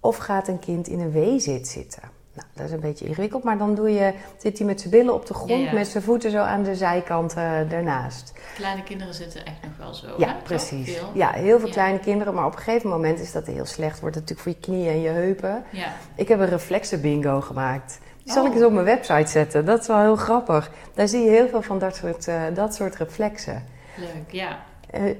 Of 0.00 0.16
gaat 0.16 0.48
een 0.48 0.58
kind 0.58 0.88
in 0.88 1.00
een 1.00 1.12
W-zit 1.12 1.68
zitten? 1.68 2.02
Nou, 2.34 2.46
dat 2.54 2.66
is 2.66 2.72
een 2.72 2.80
beetje 2.80 3.06
ingewikkeld, 3.06 3.42
maar 3.42 3.58
dan 3.58 3.74
doe 3.74 3.90
je, 3.90 4.14
zit 4.38 4.58
hij 4.58 4.66
met 4.66 4.80
zijn 4.80 4.92
billen 4.92 5.14
op 5.14 5.26
de 5.26 5.34
grond, 5.34 5.72
met 5.72 5.86
zijn 5.86 6.02
voeten 6.02 6.30
zo 6.30 6.38
aan 6.38 6.62
de 6.62 6.74
zijkant 6.74 7.36
uh, 7.36 7.72
ernaast. 7.72 8.32
Kleine 8.54 8.82
kinderen 8.82 9.14
zitten 9.14 9.46
echt 9.46 9.62
nog 9.62 9.76
wel 9.78 9.94
zo. 9.94 10.06
Ja, 10.18 10.28
hè? 10.28 10.42
precies. 10.42 10.96
Veel. 10.96 11.10
Ja, 11.14 11.30
heel 11.30 11.60
veel 11.60 11.70
kleine 11.70 11.98
kinderen, 11.98 12.34
maar 12.34 12.46
op 12.46 12.52
een 12.52 12.58
gegeven 12.58 12.90
moment 12.90 13.20
is 13.20 13.32
dat 13.32 13.46
heel 13.46 13.66
slecht. 13.66 14.00
Wordt 14.00 14.16
het 14.16 14.28
natuurlijk 14.28 14.40
voor 14.40 14.74
je 14.74 14.78
knieën 14.78 14.92
en 14.92 15.00
je 15.00 15.08
heupen. 15.08 15.64
Ja. 15.70 15.92
Ik 16.14 16.28
heb 16.28 16.40
een 16.40 16.48
reflexen 16.48 17.00
bingo 17.00 17.40
gemaakt. 17.40 17.98
Die 18.30 18.38
zal 18.38 18.48
ik 18.48 18.54
eens 18.54 18.64
op 18.64 18.72
mijn 18.72 18.84
website 18.84 19.30
zetten. 19.30 19.64
Dat 19.64 19.80
is 19.80 19.86
wel 19.86 20.00
heel 20.00 20.16
grappig. 20.16 20.70
Daar 20.94 21.08
zie 21.08 21.20
je 21.20 21.30
heel 21.30 21.48
veel 21.48 21.62
van 21.62 21.78
dat 21.78 21.96
soort, 21.96 22.28
uh, 22.28 22.42
dat 22.54 22.74
soort 22.74 22.96
reflexen. 22.96 23.64
Leuk, 23.96 24.30
ja. 24.30 24.58
Uh, 24.94 25.14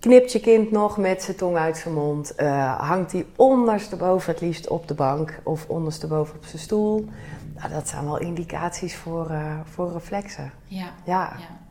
knipt 0.00 0.32
je 0.32 0.40
kind 0.40 0.70
nog 0.70 0.96
met 0.96 1.22
zijn 1.22 1.36
tong 1.36 1.56
uit 1.56 1.76
zijn 1.76 1.94
mond? 1.94 2.32
Uh, 2.36 2.88
hangt 2.88 3.12
hij 3.12 3.26
ondersteboven 3.36 4.32
het 4.32 4.40
liefst 4.40 4.68
op 4.68 4.88
de 4.88 4.94
bank 4.94 5.40
of 5.42 5.68
ondersteboven 5.68 6.36
op 6.36 6.44
zijn 6.44 6.62
stoel? 6.62 7.08
Nou, 7.54 7.70
dat 7.70 7.88
zijn 7.88 8.04
wel 8.04 8.18
indicaties 8.18 8.96
voor, 8.96 9.30
voor 9.64 9.92
reflexen. 9.92 10.52
Ja. 10.64 10.92
ja. 11.04 11.36
ja. 11.38 11.62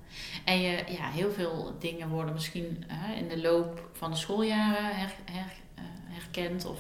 En 0.45 0.61
je, 0.61 0.83
ja, 0.87 1.09
heel 1.09 1.31
veel 1.31 1.71
dingen 1.79 2.09
worden 2.09 2.33
misschien 2.33 2.85
in 3.19 3.27
de 3.27 3.41
loop 3.41 3.89
van 3.91 4.11
de 4.11 4.17
schooljaren 4.17 4.95
her, 4.95 5.13
her, 5.31 5.53
herkend 6.13 6.65
of 6.65 6.79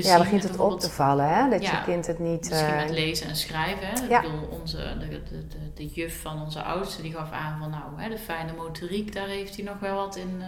ja, 0.00 0.18
begint 0.18 0.42
het 0.42 0.58
op 0.58 0.80
te 0.80 0.90
vallen, 0.90 1.28
hè? 1.28 1.50
Dat 1.50 1.66
je 1.66 1.82
kind 1.84 2.06
het 2.06 2.18
niet... 2.18 2.50
Misschien 2.50 2.76
met 2.76 2.88
eh, 2.88 2.94
lezen 2.94 3.28
en 3.28 3.36
schrijven, 3.36 3.86
hè? 3.86 4.14
Ik 4.14 4.22
bedoel, 4.22 4.48
onze, 4.60 4.96
de, 4.98 5.08
de, 5.08 5.46
de, 5.46 5.72
de, 5.74 5.86
juf 5.86 6.20
van 6.20 6.42
onze 6.42 6.62
oudste, 6.62 7.02
die 7.02 7.12
gaf 7.12 7.30
aan 7.30 7.58
van... 7.58 7.70
Nou, 7.70 8.02
hè, 8.02 8.08
de 8.08 8.18
fijne 8.18 8.52
motoriek, 8.52 9.12
daar 9.12 9.26
heeft 9.26 9.56
hij 9.56 9.64
nog 9.64 9.78
wel 9.78 9.96
wat 9.96 10.16
in, 10.16 10.36
uh, 10.38 10.46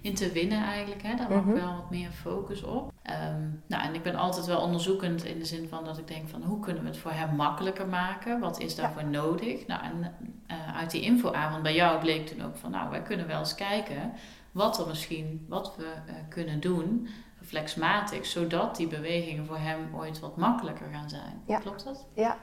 in 0.00 0.14
te 0.14 0.32
winnen 0.32 0.64
eigenlijk. 0.64 1.02
Hè? 1.02 1.16
Daar 1.16 1.30
mag 1.30 1.44
mm 1.44 1.54
wel 1.54 1.74
wat 1.74 1.90
meer 1.90 2.10
focus 2.10 2.62
op. 2.62 2.92
Um, 3.34 3.62
nou, 3.66 3.84
en 3.84 3.94
ik 3.94 4.02
ben 4.02 4.14
altijd 4.14 4.46
wel 4.46 4.60
onderzoekend 4.60 5.24
in 5.24 5.38
de 5.38 5.44
zin 5.44 5.68
van 5.68 5.84
dat 5.84 5.98
ik 5.98 6.08
denk 6.08 6.28
van... 6.28 6.42
Hoe 6.42 6.60
kunnen 6.60 6.82
we 6.82 6.88
het 6.88 6.98
voor 6.98 7.12
hem 7.12 7.36
makkelijker 7.36 7.86
maken? 7.86 8.40
Wat 8.40 8.60
is 8.60 8.74
daarvoor 8.74 9.04
nodig? 9.04 9.66
Nou, 9.66 9.82
en 9.82 10.14
uh, 10.50 10.76
uit 10.76 10.90
die 10.90 11.02
infoavond 11.02 11.62
bij 11.62 11.74
jou 11.74 12.00
bleek 12.00 12.26
toen 12.26 12.44
ook 12.44 12.56
van... 12.56 12.70
Nou, 12.70 12.90
wij 12.90 13.02
kunnen 13.02 13.26
wel 13.26 13.38
eens 13.38 13.54
kijken 13.54 14.12
wat 14.52 14.80
er 14.80 14.86
misschien, 14.86 15.46
wat 15.48 15.76
we 15.76 15.92
kunnen 16.28 16.60
doen 16.60 17.08
reflexmatig, 17.52 18.26
zodat 18.26 18.76
die 18.76 18.86
bewegingen 18.86 19.46
voor 19.46 19.58
hem 19.58 19.88
ooit 19.94 20.20
wat 20.20 20.36
makkelijker 20.36 20.86
gaan 20.92 21.08
zijn. 21.08 21.42
Ja. 21.46 21.58
Klopt 21.58 21.84
dat? 21.84 22.06
Ja, 22.12 22.36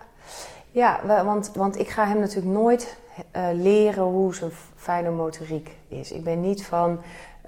ja 0.71 1.23
want, 1.23 1.51
want 1.53 1.79
ik 1.79 1.89
ga 1.89 2.05
hem 2.05 2.19
natuurlijk 2.19 2.53
nooit 2.53 2.97
uh, 3.35 3.47
leren 3.53 4.03
hoe 4.03 4.35
zijn 4.35 4.51
fijne 4.75 5.09
motoriek 5.09 5.75
is. 5.87 6.11
Ik 6.11 6.23
ben 6.23 6.41
niet 6.41 6.65
van 6.65 6.99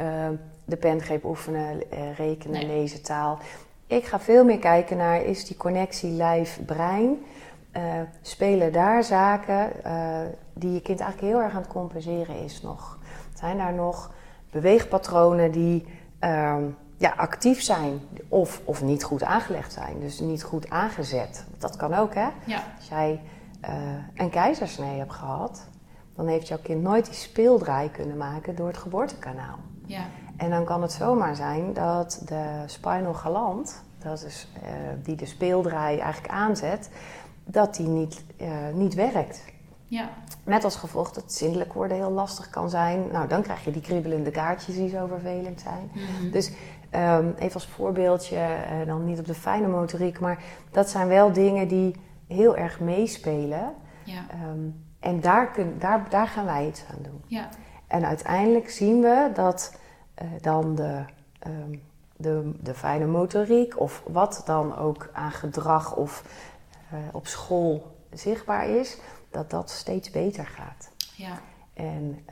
uh, 0.02 0.30
de 0.65 0.78
pengreep 0.78 1.24
oefenen, 1.24 1.84
uh, 1.93 2.17
rekenen, 2.17 2.67
nee. 2.67 2.80
lezen, 2.80 3.04
taal. 3.04 3.39
Ik 3.88 4.06
ga 4.06 4.19
veel 4.19 4.43
meer 4.43 4.60
kijken 4.60 4.97
naar 4.97 5.24
is 5.24 5.45
die 5.45 5.58
connectie 5.58 6.12
lijf-brein. 6.12 7.26
spelen 8.21 8.71
daar 8.71 9.04
zaken 9.04 9.71
die 10.54 10.74
je 10.74 10.82
kind 10.82 11.00
eigenlijk 11.00 11.34
heel 11.34 11.41
erg 11.41 11.54
aan 11.54 11.62
het 11.62 11.71
compenseren 11.71 12.43
is 12.43 12.62
nog? 12.62 12.97
Zijn 13.34 13.58
daar 13.58 13.74
nog 13.74 14.12
beweegpatronen 14.52 15.52
die 15.52 15.86
ehm, 16.19 16.63
ja, 17.01 17.13
actief 17.15 17.61
zijn 17.61 18.01
of, 18.27 18.61
of 18.65 18.81
niet 18.81 19.03
goed 19.03 19.23
aangelegd 19.23 19.73
zijn. 19.73 19.99
Dus 19.99 20.19
niet 20.19 20.43
goed 20.43 20.69
aangezet. 20.69 21.45
Dat 21.57 21.75
kan 21.75 21.93
ook, 21.93 22.13
hè? 22.13 22.27
Ja. 22.45 22.63
Als 22.77 22.87
jij 22.87 23.21
uh, 23.69 23.69
een 24.15 24.29
keizersnee 24.29 24.97
hebt 24.97 25.13
gehad, 25.13 25.67
dan 26.15 26.27
heeft 26.27 26.47
jouw 26.47 26.57
kind 26.63 26.81
nooit 26.81 27.05
die 27.05 27.13
speeldraai 27.13 27.91
kunnen 27.91 28.17
maken 28.17 28.55
door 28.55 28.67
het 28.67 28.77
geboortekanaal. 28.77 29.59
Ja. 29.85 30.05
En 30.37 30.49
dan 30.49 30.65
kan 30.65 30.81
het 30.81 30.91
zomaar 30.91 31.35
zijn 31.35 31.73
dat 31.73 32.21
de 32.25 32.63
spinal 32.65 33.13
galant, 33.13 33.83
dat 33.97 34.23
is, 34.23 34.47
uh, 34.55 34.69
die 35.03 35.15
de 35.15 35.25
speeldraai 35.25 35.99
eigenlijk 35.99 36.33
aanzet, 36.33 36.89
dat 37.45 37.75
die 37.75 37.87
niet, 37.87 38.23
uh, 38.41 38.47
niet 38.73 38.93
werkt. 38.93 39.43
Ja. 39.87 40.09
Met 40.43 40.63
als 40.63 40.75
gevolg 40.75 41.11
dat 41.11 41.33
zindelijk 41.33 41.73
worden 41.73 41.97
heel 41.97 42.11
lastig 42.11 42.49
kan 42.49 42.69
zijn. 42.69 43.07
Nou, 43.11 43.27
dan 43.27 43.41
krijg 43.41 43.63
je 43.63 43.71
die 43.71 43.81
kriebelende 43.81 44.31
kaartjes 44.31 44.75
die 44.75 44.89
zo 44.89 45.07
vervelend 45.07 45.61
zijn. 45.61 45.91
Mm 45.93 46.01
-hmm. 46.01 46.31
Dus 46.31 46.51
Um, 46.95 47.34
even 47.38 47.54
als 47.54 47.67
voorbeeldje, 47.67 48.36
uh, 48.36 48.88
dan 48.88 49.06
niet 49.06 49.19
op 49.19 49.25
de 49.25 49.34
fijne 49.34 49.67
motoriek, 49.67 50.19
maar 50.19 50.43
dat 50.71 50.89
zijn 50.89 51.08
wel 51.08 51.32
dingen 51.32 51.67
die 51.67 51.95
heel 52.27 52.56
erg 52.56 52.80
meespelen. 52.80 53.73
Ja. 54.04 54.25
Um, 54.49 54.84
en 54.99 55.21
daar, 55.21 55.51
kun, 55.51 55.75
daar, 55.80 56.10
daar 56.10 56.27
gaan 56.27 56.45
wij 56.45 56.67
iets 56.67 56.84
aan 56.91 57.01
doen. 57.01 57.23
Ja. 57.27 57.49
En 57.88 58.06
uiteindelijk 58.06 58.69
zien 58.69 59.01
we 59.01 59.32
dat 59.34 59.77
uh, 60.21 60.27
dan 60.41 60.75
de, 60.75 61.04
um, 61.47 61.82
de, 62.15 62.51
de 62.60 62.73
fijne 62.73 63.06
motoriek, 63.06 63.80
of 63.80 64.04
wat 64.08 64.41
dan 64.45 64.77
ook 64.77 65.10
aan 65.13 65.32
gedrag 65.32 65.95
of 65.95 66.23
uh, 66.93 66.99
op 67.12 67.27
school 67.27 67.95
zichtbaar 68.12 68.67
is, 68.67 68.97
dat 69.30 69.49
dat 69.49 69.69
steeds 69.69 70.10
beter 70.10 70.45
gaat. 70.45 70.91
Ja. 71.15 71.39
En 71.73 72.25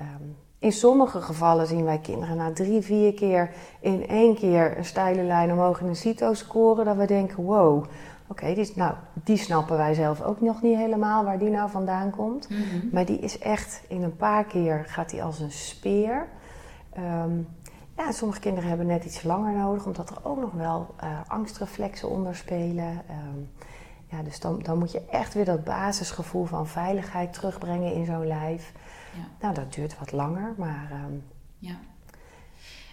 in 0.59 0.71
sommige 0.71 1.21
gevallen 1.21 1.67
zien 1.67 1.83
wij 1.83 1.99
kinderen 1.99 2.37
na 2.37 2.53
drie, 2.53 2.81
vier 2.81 3.13
keer 3.13 3.51
in 3.79 4.07
één 4.07 4.35
keer 4.35 4.77
een 4.77 4.85
steile 4.85 5.23
lijn 5.23 5.51
omhoog 5.51 5.81
in 5.81 5.87
een 5.87 5.95
CITO 5.95 6.33
scoren. 6.33 6.85
Dat 6.85 6.95
we 6.95 7.05
denken, 7.05 7.43
wow, 7.43 7.85
oké, 8.27 8.53
die, 8.53 8.71
nou, 8.75 8.93
die 9.13 9.37
snappen 9.37 9.77
wij 9.77 9.93
zelf 9.93 10.21
ook 10.21 10.41
nog 10.41 10.61
niet 10.61 10.77
helemaal 10.77 11.23
waar 11.23 11.39
die 11.39 11.49
nou 11.49 11.69
vandaan 11.69 12.09
komt. 12.09 12.49
Mhm. 12.49 12.59
Maar 12.91 13.05
die 13.05 13.19
is 13.19 13.39
echt, 13.39 13.81
in 13.87 14.03
een 14.03 14.15
paar 14.15 14.43
keer 14.43 14.83
gaat 14.87 15.09
die 15.09 15.23
als 15.23 15.39
een 15.39 15.51
speer. 15.51 16.27
Um, 16.97 17.47
ja, 17.97 18.11
sommige 18.11 18.39
kinderen 18.39 18.69
hebben 18.69 18.87
net 18.87 19.05
iets 19.05 19.23
langer 19.23 19.57
nodig, 19.57 19.85
omdat 19.85 20.09
er 20.09 20.17
ook 20.23 20.39
nog 20.39 20.51
wel 20.51 20.95
uh, 21.03 21.09
angstreflexen 21.27 22.09
onder 22.09 22.35
spelen. 22.35 23.01
Um, 23.09 23.49
ja, 24.05 24.23
dus 24.23 24.39
dan, 24.39 24.59
dan 24.61 24.77
moet 24.77 24.91
je 24.91 25.01
echt 25.11 25.33
weer 25.33 25.45
dat 25.45 25.63
basisgevoel 25.63 26.45
van 26.45 26.67
veiligheid 26.67 27.33
terugbrengen 27.33 27.93
in 27.93 28.05
zo'n 28.05 28.27
lijf. 28.27 28.73
Ja. 29.19 29.27
Nou, 29.39 29.53
dat 29.53 29.73
duurt 29.73 29.99
wat 29.99 30.11
langer, 30.11 30.53
maar. 30.57 30.91
Um, 30.91 31.23
ja. 31.57 31.75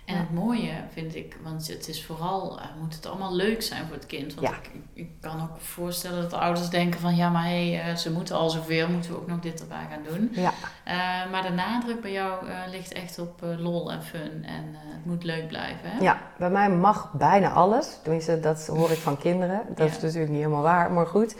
En 0.05 0.19
het 0.19 0.35
mooie 0.35 0.73
vind 0.93 1.15
ik, 1.15 1.37
want 1.43 1.69
het 1.69 1.89
is 1.89 2.05
vooral, 2.05 2.59
uh, 2.59 2.65
moet 2.81 2.95
het 2.95 3.07
allemaal 3.07 3.35
leuk 3.35 3.63
zijn 3.63 3.87
voor 3.87 3.97
het 3.97 4.07
kind. 4.07 4.35
Want 4.35 4.47
ja. 4.47 4.55
ik, 4.55 4.71
ik, 4.93 5.11
kan 5.21 5.43
ook 5.43 5.61
voorstellen 5.61 6.21
dat 6.21 6.31
de 6.31 6.37
ouders 6.37 6.69
denken 6.69 7.01
van 7.01 7.17
ja, 7.17 7.31
maar 7.31 7.45
hé, 7.45 7.71
hey, 7.71 7.91
uh, 7.91 7.97
ze 7.97 8.13
moeten 8.13 8.37
al 8.37 8.51
zoveel, 8.51 8.89
moeten 8.89 9.11
we 9.11 9.17
ook 9.17 9.27
nog 9.27 9.41
dit 9.41 9.61
erbij 9.61 9.87
gaan 9.91 10.03
doen. 10.15 10.29
Ja. 10.33 10.53
Uh, 10.87 11.31
maar 11.33 11.43
de 11.43 11.51
nadruk 11.51 12.01
bij 12.01 12.13
jou 12.13 12.47
ligt 12.71 12.93
echt 12.93 13.19
op 13.19 13.41
lol 13.59 13.93
en 13.93 14.03
fun 14.03 14.45
en 14.45 14.65
het 14.75 15.05
moet 15.05 15.25
leuk 15.25 15.49
blijven. 15.49 15.91
Hè? 15.91 15.99
Ja, 15.99 16.21
bij 16.39 16.51
mij 16.51 16.71
mag 16.71 17.13
bijna 17.13 17.51
alles. 17.51 17.99
Tenminste, 18.03 18.41
dat 18.41 18.67
hoor 18.67 18.91
ik 18.91 18.99
van 18.99 19.19
kinderen. 19.19 19.63
Dat 19.75 19.89
is 19.89 20.01
natuurlijk 20.01 20.31
niet 20.31 20.41
helemaal 20.41 20.63
waar, 20.63 20.93
maar 20.93 21.07
goed. 21.07 21.37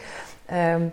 Um, 0.53 0.91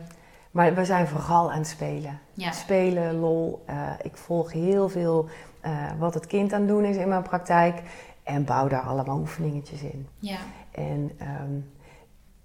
maar 0.55 0.75
we 0.75 0.85
zijn 0.85 1.07
vooral 1.07 1.53
aan 1.53 1.59
het 1.59 1.67
spelen. 1.67 2.19
Ja. 2.33 2.53
Spelen, 2.53 3.15
lol. 3.15 3.65
Uh, 3.71 3.91
ik 4.03 4.17
volg 4.17 4.53
heel 4.53 4.89
veel 4.89 5.29
uh, 5.65 5.71
wat 5.99 6.15
het 6.15 6.27
kind 6.27 6.53
aan 6.53 6.61
het 6.61 6.69
doen 6.69 6.85
is 6.85 6.97
in 6.97 7.09
mijn 7.09 7.23
praktijk. 7.23 7.83
En 8.23 8.45
bouw 8.45 8.69
daar 8.69 8.83
allemaal 8.83 9.19
oefeningetjes 9.19 9.83
in. 9.83 10.09
Ja. 10.19 10.37
En 10.71 11.11
um, 11.43 11.71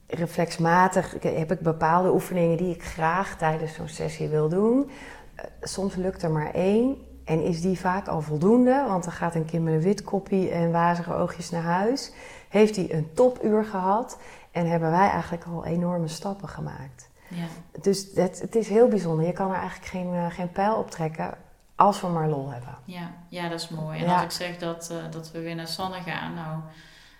reflexmatig 0.08 1.16
heb 1.22 1.52
ik 1.52 1.60
bepaalde 1.60 2.12
oefeningen 2.12 2.58
die 2.58 2.76
ik 2.76 2.84
graag 2.84 3.38
tijdens 3.38 3.74
zo'n 3.74 3.88
sessie 3.88 4.28
wil 4.28 4.50
doen. 4.50 4.90
Uh, 4.90 5.46
soms 5.62 5.96
lukt 5.96 6.24
er 6.24 6.32
maar 6.32 6.52
één. 6.54 6.98
En 7.26 7.44
is 7.44 7.62
die 7.62 7.80
vaak 7.80 8.08
al 8.08 8.22
voldoende? 8.22 8.86
Want 8.88 9.04
dan 9.04 9.14
gaat 9.14 9.36
een 9.36 9.46
kind 9.46 9.64
met 9.64 9.74
een 9.74 9.82
wit 9.82 10.04
koppie 10.04 10.50
en 10.50 10.72
wazige 10.72 11.14
oogjes 11.14 11.50
naar 11.50 11.64
huis. 11.64 12.12
Heeft 12.50 12.76
hij 12.76 12.94
een 12.94 13.10
topuur 13.14 13.66
gehad? 13.66 14.18
En 14.52 14.70
hebben 14.70 14.92
wij 14.92 15.10
eigenlijk 15.10 15.44
al 15.54 15.66
enorme 15.66 16.08
stappen 16.08 16.50
gemaakt. 16.50 17.09
Ja. 17.30 17.82
Dus 17.82 18.08
het, 18.16 18.40
het 18.42 18.56
is 18.56 18.68
heel 18.70 18.88
bijzonder. 18.88 19.26
Je 19.26 19.34
kan 19.34 19.50
er 19.52 19.58
eigenlijk 19.58 19.90
geen, 19.92 20.14
eh, 20.14 20.26
geen 20.30 20.52
pijl 20.52 20.76
op 20.76 20.92
trekken 20.92 21.34
als 21.76 22.02
we 22.02 22.08
maar 22.08 22.28
lol 22.28 22.50
hebben. 22.52 22.76
Ja, 22.86 23.12
ja 23.30 23.50
dat 23.50 23.60
is 23.60 23.70
mooi. 23.70 24.00
En 24.00 24.06
Ja. 24.06 24.14
als 24.14 24.24
ik 24.24 24.32
zeg 24.32 24.58
dat, 24.58 24.90
eh, 24.92 24.98
dat 25.12 25.32
we 25.32 25.40
weer 25.40 25.56
naar 25.56 25.68
Sanne 25.68 26.02
gaan, 26.06 26.34
nou, 26.34 26.58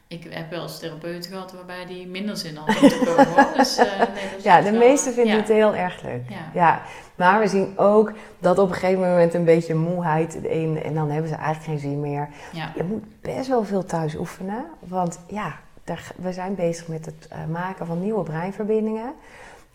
ik 0.08 0.28
heb 0.30 0.50
wel 0.50 0.62
eens 0.62 0.80
therapeut 0.80 1.26
gehad 1.26 1.52
waarbij 1.54 1.86
die 1.86 2.08
minder 2.08 2.38
zin 2.38 2.56
had 2.56 2.68
om 2.68 2.90
te 2.90 3.02
komen. 3.16 3.48
Dus, 3.58 3.78
eh, 3.78 3.98
nee, 3.98 4.30
dat 4.34 4.44
Ja, 4.44 4.62
de 4.62 4.72
wel- 4.72 4.80
meesten 4.80 5.14
vinden 5.14 5.34
ja. 5.34 5.40
het 5.40 5.48
heel 5.50 5.76
erg 5.76 6.02
leuk. 6.04 6.30
Ja. 6.30 6.36
Ja, 6.54 6.82
maar 7.16 7.40
we 7.40 7.48
zien 7.48 7.78
ook 7.78 8.12
dat 8.40 8.58
op 8.60 8.70
een 8.70 8.76
gegeven 8.76 9.00
moment 9.02 9.34
een 9.34 9.46
beetje 9.46 9.76
moeheid 9.76 10.34
in 10.36 10.84
en 10.84 10.94
dan 10.94 11.10
hebben 11.10 11.30
ze 11.30 11.36
eigenlijk 11.36 11.66
geen 11.66 11.90
zin 11.92 12.00
meer. 12.00 12.30
Je 12.76 12.84
moet 12.84 13.22
best 13.22 13.48
wel 13.48 13.64
veel 13.64 13.86
thuis 13.86 14.16
oefenen, 14.16 14.66
want 14.80 15.20
ja, 15.28 15.54
daar, 15.84 16.12
we 16.16 16.34
zijn 16.34 16.56
bezig 16.56 16.88
met 16.88 17.06
het 17.06 17.30
maken 17.52 17.86
van 17.86 18.00
nieuwe 18.02 18.24
breinverbindingen. 18.24 19.14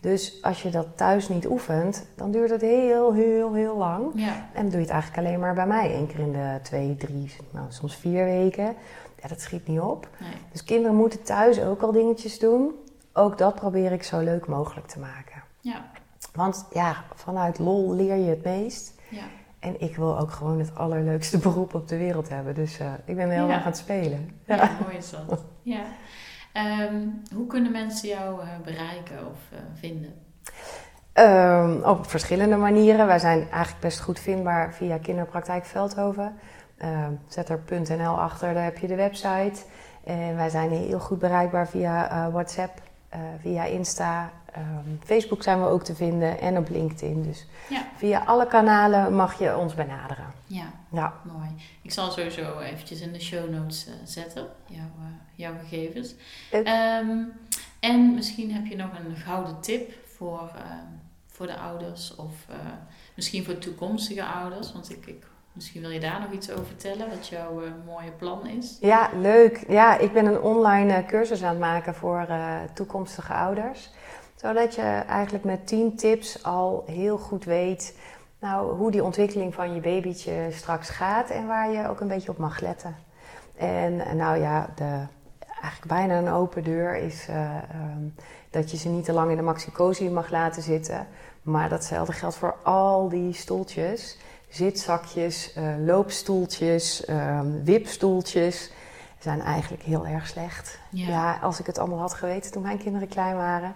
Dus 0.05 0.41
als 0.41 0.61
je 0.61 0.69
dat 0.69 0.87
thuis 0.95 1.29
niet 1.29 1.47
oefent, 1.47 2.07
dan 2.15 2.31
duurt 2.31 2.49
het 2.49 2.61
heel, 2.61 3.13
heel, 3.13 3.53
heel 3.53 3.77
lang. 3.77 4.11
Ja. 4.15 4.49
En 4.53 4.61
dan 4.61 4.69
doe 4.69 4.79
je 4.79 4.85
het 4.85 4.89
eigenlijk 4.89 5.27
alleen 5.27 5.39
maar 5.39 5.53
bij 5.53 5.67
mij. 5.67 5.95
Eén 5.95 6.07
keer 6.07 6.19
in 6.19 6.31
de 6.31 6.59
twee, 6.61 6.95
drie, 6.95 7.35
nou, 7.51 7.65
soms 7.69 7.95
vier 7.95 8.25
weken. 8.25 8.75
Ja, 9.21 9.27
dat 9.27 9.41
schiet 9.41 9.67
niet 9.67 9.79
op. 9.79 10.07
Nee. 10.19 10.29
Dus 10.51 10.63
kinderen 10.63 10.95
moeten 10.95 11.23
thuis 11.23 11.61
ook 11.61 11.81
al 11.81 11.91
dingetjes 11.91 12.39
doen. 12.39 12.71
Ook 13.13 13.37
dat 13.37 13.55
probeer 13.55 13.91
ik 13.91 14.03
zo 14.03 14.19
leuk 14.19 14.47
mogelijk 14.47 14.87
te 14.87 14.99
maken. 14.99 15.43
Ja. 15.59 15.85
Want 16.33 16.65
ja, 16.73 17.03
vanuit 17.15 17.59
lol 17.59 17.93
leer 17.93 18.15
je 18.15 18.29
het 18.29 18.43
meest. 18.43 18.93
Ja. 19.09 19.23
En 19.59 19.81
ik 19.81 19.95
wil 19.95 20.19
ook 20.19 20.31
gewoon 20.31 20.59
het 20.59 20.75
allerleukste 20.75 21.37
beroep 21.47 21.73
op 21.73 21.87
de 21.87 21.97
wereld 21.97 22.29
hebben. 22.29 22.55
Dus 22.55 22.79
eh, 22.79 22.93
ik 23.05 23.15
ben 23.15 23.29
heel 23.29 23.49
erg 23.49 23.59
aan 23.59 23.65
het 23.65 23.77
spelen. 23.77 24.29
Ja, 24.45 24.77
mooi 24.81 24.97
is 24.97 25.09
dat. 25.09 25.43
Ja. 25.61 25.83
Ehm, 26.55 27.07
hoe 27.33 27.47
kunnen 27.47 27.71
mensen 27.71 28.09
jou 28.09 28.41
eh, 28.41 28.47
bereiken 28.63 29.27
of 29.27 29.39
eh, 29.51 29.59
vinden? 29.73 30.13
Ehm, 31.13 31.81
op 31.83 32.09
verschillende 32.09 32.55
manieren. 32.55 33.07
Wij 33.07 33.19
zijn 33.19 33.39
eigenlijk 33.39 33.79
best 33.79 33.99
goed 33.99 34.19
vindbaar 34.19 34.73
via 34.73 34.97
Kinderpraktijk 34.97 35.65
Veldhoven. 35.65 36.35
Ehm, 36.77 37.11
zet 37.27 37.49
er 37.49 37.59
.nl 37.97 38.19
achter, 38.19 38.53
daar 38.53 38.63
heb 38.63 38.77
je 38.77 38.87
de 38.87 38.95
website. 38.95 39.63
En 40.03 40.35
wij 40.35 40.49
zijn 40.49 40.69
heel 40.69 40.99
goed 40.99 41.19
bereikbaar 41.19 41.67
via 41.67 42.09
eh, 42.09 42.33
WhatsApp, 42.33 42.81
via 43.39 43.63
Insta. 43.63 44.31
Ehm, 44.55 44.95
Facebook 45.03 45.43
zijn 45.43 45.61
we 45.61 45.67
ook 45.67 45.83
te 45.83 45.95
vinden 45.95 46.39
en 46.39 46.57
op 46.57 46.69
LinkedIn. 46.69 47.23
Dus 47.23 47.45
Ja. 47.69 47.85
via 47.95 48.23
alle 48.25 48.47
kanalen 48.47 49.15
mag 49.15 49.39
je 49.39 49.57
ons 49.57 49.73
benaderen. 49.75 50.25
Ja, 50.47 50.65
Ja, 50.91 51.13
mooi. 51.23 51.49
Ik 51.81 51.91
zal 51.91 52.11
sowieso 52.11 52.59
eventjes 52.59 53.01
in 53.01 53.13
de 53.13 53.19
show 53.21 53.49
notes 53.49 53.87
eh, 53.87 53.93
zetten, 54.03 54.47
jouw, 54.65 54.79
eh, 54.79 55.05
jouw 55.35 55.53
gegevens. 55.67 56.15
Ehm, 56.51 57.17
en 57.79 58.13
misschien 58.13 58.51
heb 58.53 58.65
je 58.65 58.75
nog 58.75 58.89
een 59.05 59.15
gouden 59.15 59.59
tip 59.59 59.91
voor, 60.15 60.51
ehm, 60.55 60.85
voor 61.27 61.47
de 61.47 61.57
ouders 61.57 62.15
of 62.15 62.33
eh, 62.49 62.55
misschien 63.15 63.45
voor 63.45 63.57
toekomstige 63.57 64.25
ouders. 64.25 64.73
Want 64.73 64.91
ik, 64.91 65.05
ik, 65.05 65.25
misschien 65.53 65.81
wil 65.81 65.89
je 65.89 65.99
daar 65.99 66.19
nog 66.19 66.31
iets 66.31 66.51
over 66.51 66.65
vertellen, 66.65 67.09
wat 67.09 67.27
jouw 67.27 67.61
mooie 67.85 68.11
plan 68.11 68.47
is. 68.47 68.77
Ja, 68.81 69.09
leuk. 69.21 69.65
Ja, 69.67 69.97
ik 69.97 70.13
ben 70.13 70.25
een 70.25 70.41
online 70.41 71.05
cursus 71.05 71.43
aan 71.43 71.49
het 71.49 71.59
maken 71.59 71.95
voor 71.95 72.27
toekomstige 72.73 73.33
ouders. 73.33 73.89
Zodat 74.45 74.75
je 74.75 74.81
eigenlijk 75.07 75.43
met 75.45 75.67
10 75.67 75.95
tips 75.95 76.43
al 76.43 76.83
heel 76.87 77.17
goed 77.17 77.43
weet 77.43 77.95
nou, 78.39 78.77
hoe 78.77 78.91
die 78.91 79.03
ontwikkeling 79.03 79.53
van 79.53 79.73
je 79.73 79.79
babytje 79.81 80.47
straks 80.51 80.89
gaat 80.89 81.29
en 81.29 81.47
waar 81.47 81.71
je 81.71 81.89
ook 81.89 81.99
een 81.99 82.07
beetje 82.07 82.29
op 82.29 82.37
mag 82.37 82.59
letten. 82.59 82.95
En 83.55 84.17
nou 84.17 84.37
ja, 84.39 84.69
de, 84.75 84.99
eigenlijk 85.61 85.87
bijna 85.87 86.17
een 86.17 86.29
open 86.29 86.63
deur 86.63 86.95
is 86.95 87.27
eh, 87.27 87.55
ehm, 87.55 88.03
dat 88.49 88.71
je 88.71 88.77
ze 88.77 88.89
niet 88.89 89.05
te 89.05 89.13
lang 89.13 89.29
in 89.29 89.37
de 89.37 89.43
maxicosi 89.43 90.09
mag 90.09 90.29
laten 90.29 90.61
zitten. 90.61 91.07
Maar 91.41 91.69
datzelfde 91.69 92.13
geldt 92.13 92.35
voor 92.35 92.55
al 92.63 93.09
die 93.09 93.33
stoeltjes 93.33 94.17
zitzakjes, 94.49 95.53
eh, 95.53 95.63
loopstoeltjes, 95.85 97.05
ehm, 97.05 97.63
wipstoeltjes. 97.63 98.71
zijn 99.19 99.41
eigenlijk 99.41 99.83
heel 99.83 100.07
erg 100.07 100.27
slecht. 100.27 100.79
Ja. 100.89 101.07
Ja. 101.07 101.39
als 101.41 101.59
ik 101.59 101.65
het 101.65 101.77
allemaal 101.77 101.99
had 101.99 102.13
geweten 102.13 102.51
toen 102.51 102.61
mijn 102.61 102.77
kinderen 102.77 103.07
klein 103.07 103.35
waren. 103.35 103.75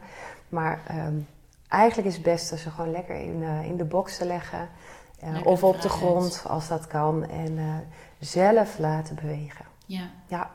Maar 0.49 0.81
ehm, 0.87 1.19
eigenlijk 1.67 2.07
is 2.07 2.13
het 2.13 2.23
beste 2.23 2.57
ze 2.57 2.69
gewoon 2.69 2.91
lekker 2.91 3.15
in, 3.15 3.43
eh, 3.43 3.65
in 3.65 3.77
de 3.77 3.85
box 3.85 4.17
te 4.17 4.25
leggen. 4.25 4.69
Eh, 5.19 5.45
of 5.45 5.63
op 5.63 5.81
de 5.81 5.89
grond 5.89 6.43
als 6.47 6.67
dat 6.67 6.87
kan. 6.87 7.29
En 7.29 7.57
eh, 7.57 7.75
zelf 8.19 8.77
laten 8.77 9.15
bewegen. 9.15 9.65
Ja, 9.85 10.09
Ja, 10.27 10.51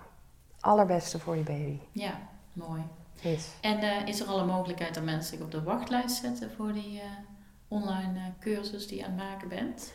allerbeste 0.60 1.18
voor 1.18 1.36
je 1.36 1.42
baby. 1.42 1.78
ja, 1.92 2.18
mooi. 2.52 2.82
Is. 3.20 3.48
En 3.60 4.06
is 4.06 4.20
er 4.20 4.26
al 4.26 4.38
een 4.38 4.46
mogelijkheid 4.46 4.94
dat 4.94 5.04
mensen 5.04 5.36
zich 5.36 5.44
op 5.44 5.50
de 5.50 5.62
wachtlijst 5.62 6.16
zetten 6.16 6.50
voor 6.56 6.72
die 6.72 7.02
online 7.68 8.32
cursus 8.40 8.86
die 8.86 8.98
je 8.98 9.04
aan 9.04 9.10
het 9.10 9.20
maken 9.20 9.48
bent? 9.48 9.92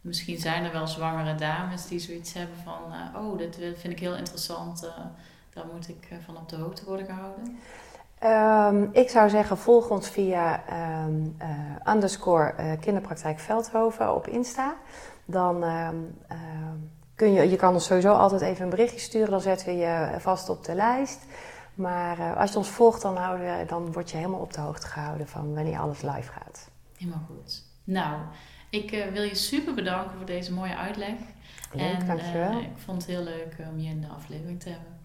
Misschien 0.00 0.38
zijn 0.38 0.64
er 0.64 0.72
wel 0.72 0.86
zwangere 0.86 1.34
dames 1.34 1.86
die 1.86 1.98
zoiets 1.98 2.32
hebben 2.32 2.56
van, 2.56 2.82
oh, 3.14 3.38
dit 3.38 3.56
vind 3.56 3.92
ik 3.92 3.98
heel 3.98 4.16
interessant, 4.16 4.80
daar 5.50 5.66
moet 5.72 5.88
ik 5.88 6.08
van 6.24 6.36
op 6.36 6.48
de 6.48 6.56
hoogte 6.56 6.84
worden 6.84 7.06
gehouden. 7.06 7.58
Ehm, 8.20 8.86
ik 8.92 9.08
zou 9.08 9.28
zeggen, 9.28 9.58
volg 9.58 9.90
ons 9.90 10.08
via 10.08 10.62
ehm, 10.66 11.26
eh, 11.38 11.94
underscore 11.94 12.52
eh, 12.52 12.80
kinderpraktijk 12.80 13.38
Veldhoven 13.38 14.14
op 14.14 14.26
Insta. 14.26 14.74
Dan 15.24 15.64
ehm, 15.64 15.96
kun 17.14 17.32
je, 17.32 17.50
je 17.50 17.56
kan 17.56 17.74
ons 17.74 17.84
sowieso 17.84 18.12
altijd 18.12 18.40
even 18.40 18.64
een 18.64 18.70
berichtje 18.70 19.00
sturen, 19.00 19.30
dan 19.30 19.40
zetten 19.40 19.66
we 19.66 19.76
je 19.76 20.14
vast 20.18 20.48
op 20.48 20.64
de 20.64 20.74
lijst. 20.74 21.26
Maar 21.74 22.18
eh, 22.18 22.36
als 22.36 22.52
je 22.52 22.58
ons 22.58 22.68
volgt, 22.68 23.02
dan, 23.02 23.16
houden 23.16 23.58
we, 23.58 23.64
dan 23.64 23.92
word 23.92 24.10
je 24.10 24.16
helemaal 24.16 24.40
op 24.40 24.52
de 24.52 24.60
hoogte 24.60 24.86
gehouden 24.86 25.28
van 25.28 25.54
wanneer 25.54 25.78
alles 25.78 26.02
live 26.02 26.32
gaat. 26.32 26.68
Helemaal 26.96 27.22
goed. 27.26 27.62
Nou, 27.84 28.18
ik 28.70 29.08
wil 29.12 29.22
je 29.22 29.34
super 29.34 29.74
bedanken 29.74 30.16
voor 30.16 30.26
deze 30.26 30.52
mooie 30.52 30.76
uitleg. 30.76 31.14
Leuk, 31.72 31.82
en, 31.82 32.06
dankjewel. 32.06 32.58
ik 32.60 32.78
vond 32.84 33.02
het 33.02 33.10
heel 33.10 33.22
leuk 33.22 33.56
om 33.72 33.80
je 33.80 33.88
in 33.88 34.00
de 34.00 34.08
aflevering 34.08 34.60
te 34.60 34.68
hebben. 34.68 34.98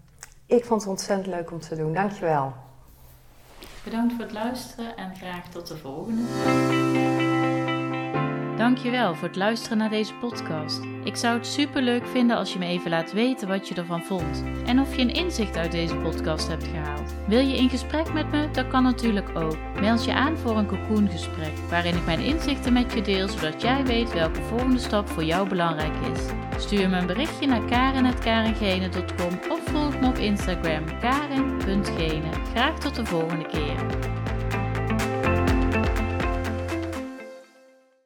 Ik 0.45 0.65
vond 0.65 0.81
het 0.81 0.89
ontzettend 0.89 1.27
leuk 1.27 1.51
om 1.51 1.59
te 1.59 1.75
doen, 1.75 1.93
dankjewel. 1.93 2.53
Bedankt 3.85 4.13
voor 4.13 4.23
het 4.23 4.33
luisteren 4.33 4.97
en 4.97 5.15
graag 5.15 5.49
tot 5.49 5.67
de 5.67 5.77
volgende. 5.77 7.34
Dankjewel 8.57 9.15
voor 9.15 9.27
het 9.27 9.37
luisteren 9.37 9.77
naar 9.77 9.89
deze 9.89 10.13
podcast. 10.13 10.81
Ik 11.03 11.15
zou 11.15 11.37
het 11.37 11.47
super 11.47 11.81
leuk 11.81 12.07
vinden 12.07 12.37
als 12.37 12.53
je 12.53 12.59
me 12.59 12.65
even 12.65 12.89
laat 12.89 13.13
weten 13.13 13.47
wat 13.47 13.67
je 13.67 13.75
ervan 13.75 14.03
vond 14.03 14.43
en 14.65 14.79
of 14.79 14.95
je 14.95 15.01
een 15.01 15.13
inzicht 15.13 15.57
uit 15.57 15.71
deze 15.71 15.95
podcast 15.95 16.47
hebt 16.47 16.67
gehaald. 16.67 17.13
Wil 17.27 17.39
je 17.39 17.57
in 17.57 17.69
gesprek 17.69 18.13
met 18.13 18.31
me? 18.31 18.51
Dat 18.51 18.67
kan 18.67 18.83
natuurlijk 18.83 19.37
ook. 19.37 19.57
Meld 19.79 20.05
je 20.05 20.13
aan 20.13 20.37
voor 20.37 20.57
een 20.57 20.67
cocoongesprek 20.67 21.57
waarin 21.69 21.95
ik 21.95 22.05
mijn 22.05 22.19
inzichten 22.19 22.73
met 22.73 22.93
je 22.93 23.01
deel 23.01 23.27
zodat 23.27 23.61
jij 23.61 23.85
weet 23.85 24.13
welke 24.13 24.41
volgende 24.41 24.79
stap 24.79 25.09
voor 25.09 25.23
jou 25.23 25.49
belangrijk 25.49 25.95
is. 26.13 26.21
Stuur 26.63 26.89
me 26.89 26.97
een 26.97 27.07
berichtje 27.07 27.47
naar 27.47 27.65
karen.karengene.com 27.65 29.39
of 29.49 29.59
volg 29.65 29.99
me 29.99 30.07
op 30.07 30.17
Instagram 30.17 30.99
karin.gene. 30.99 32.29
Graag 32.51 32.79
tot 32.79 32.95
de 32.95 33.05
volgende 33.05 33.45
keer. 33.45 33.75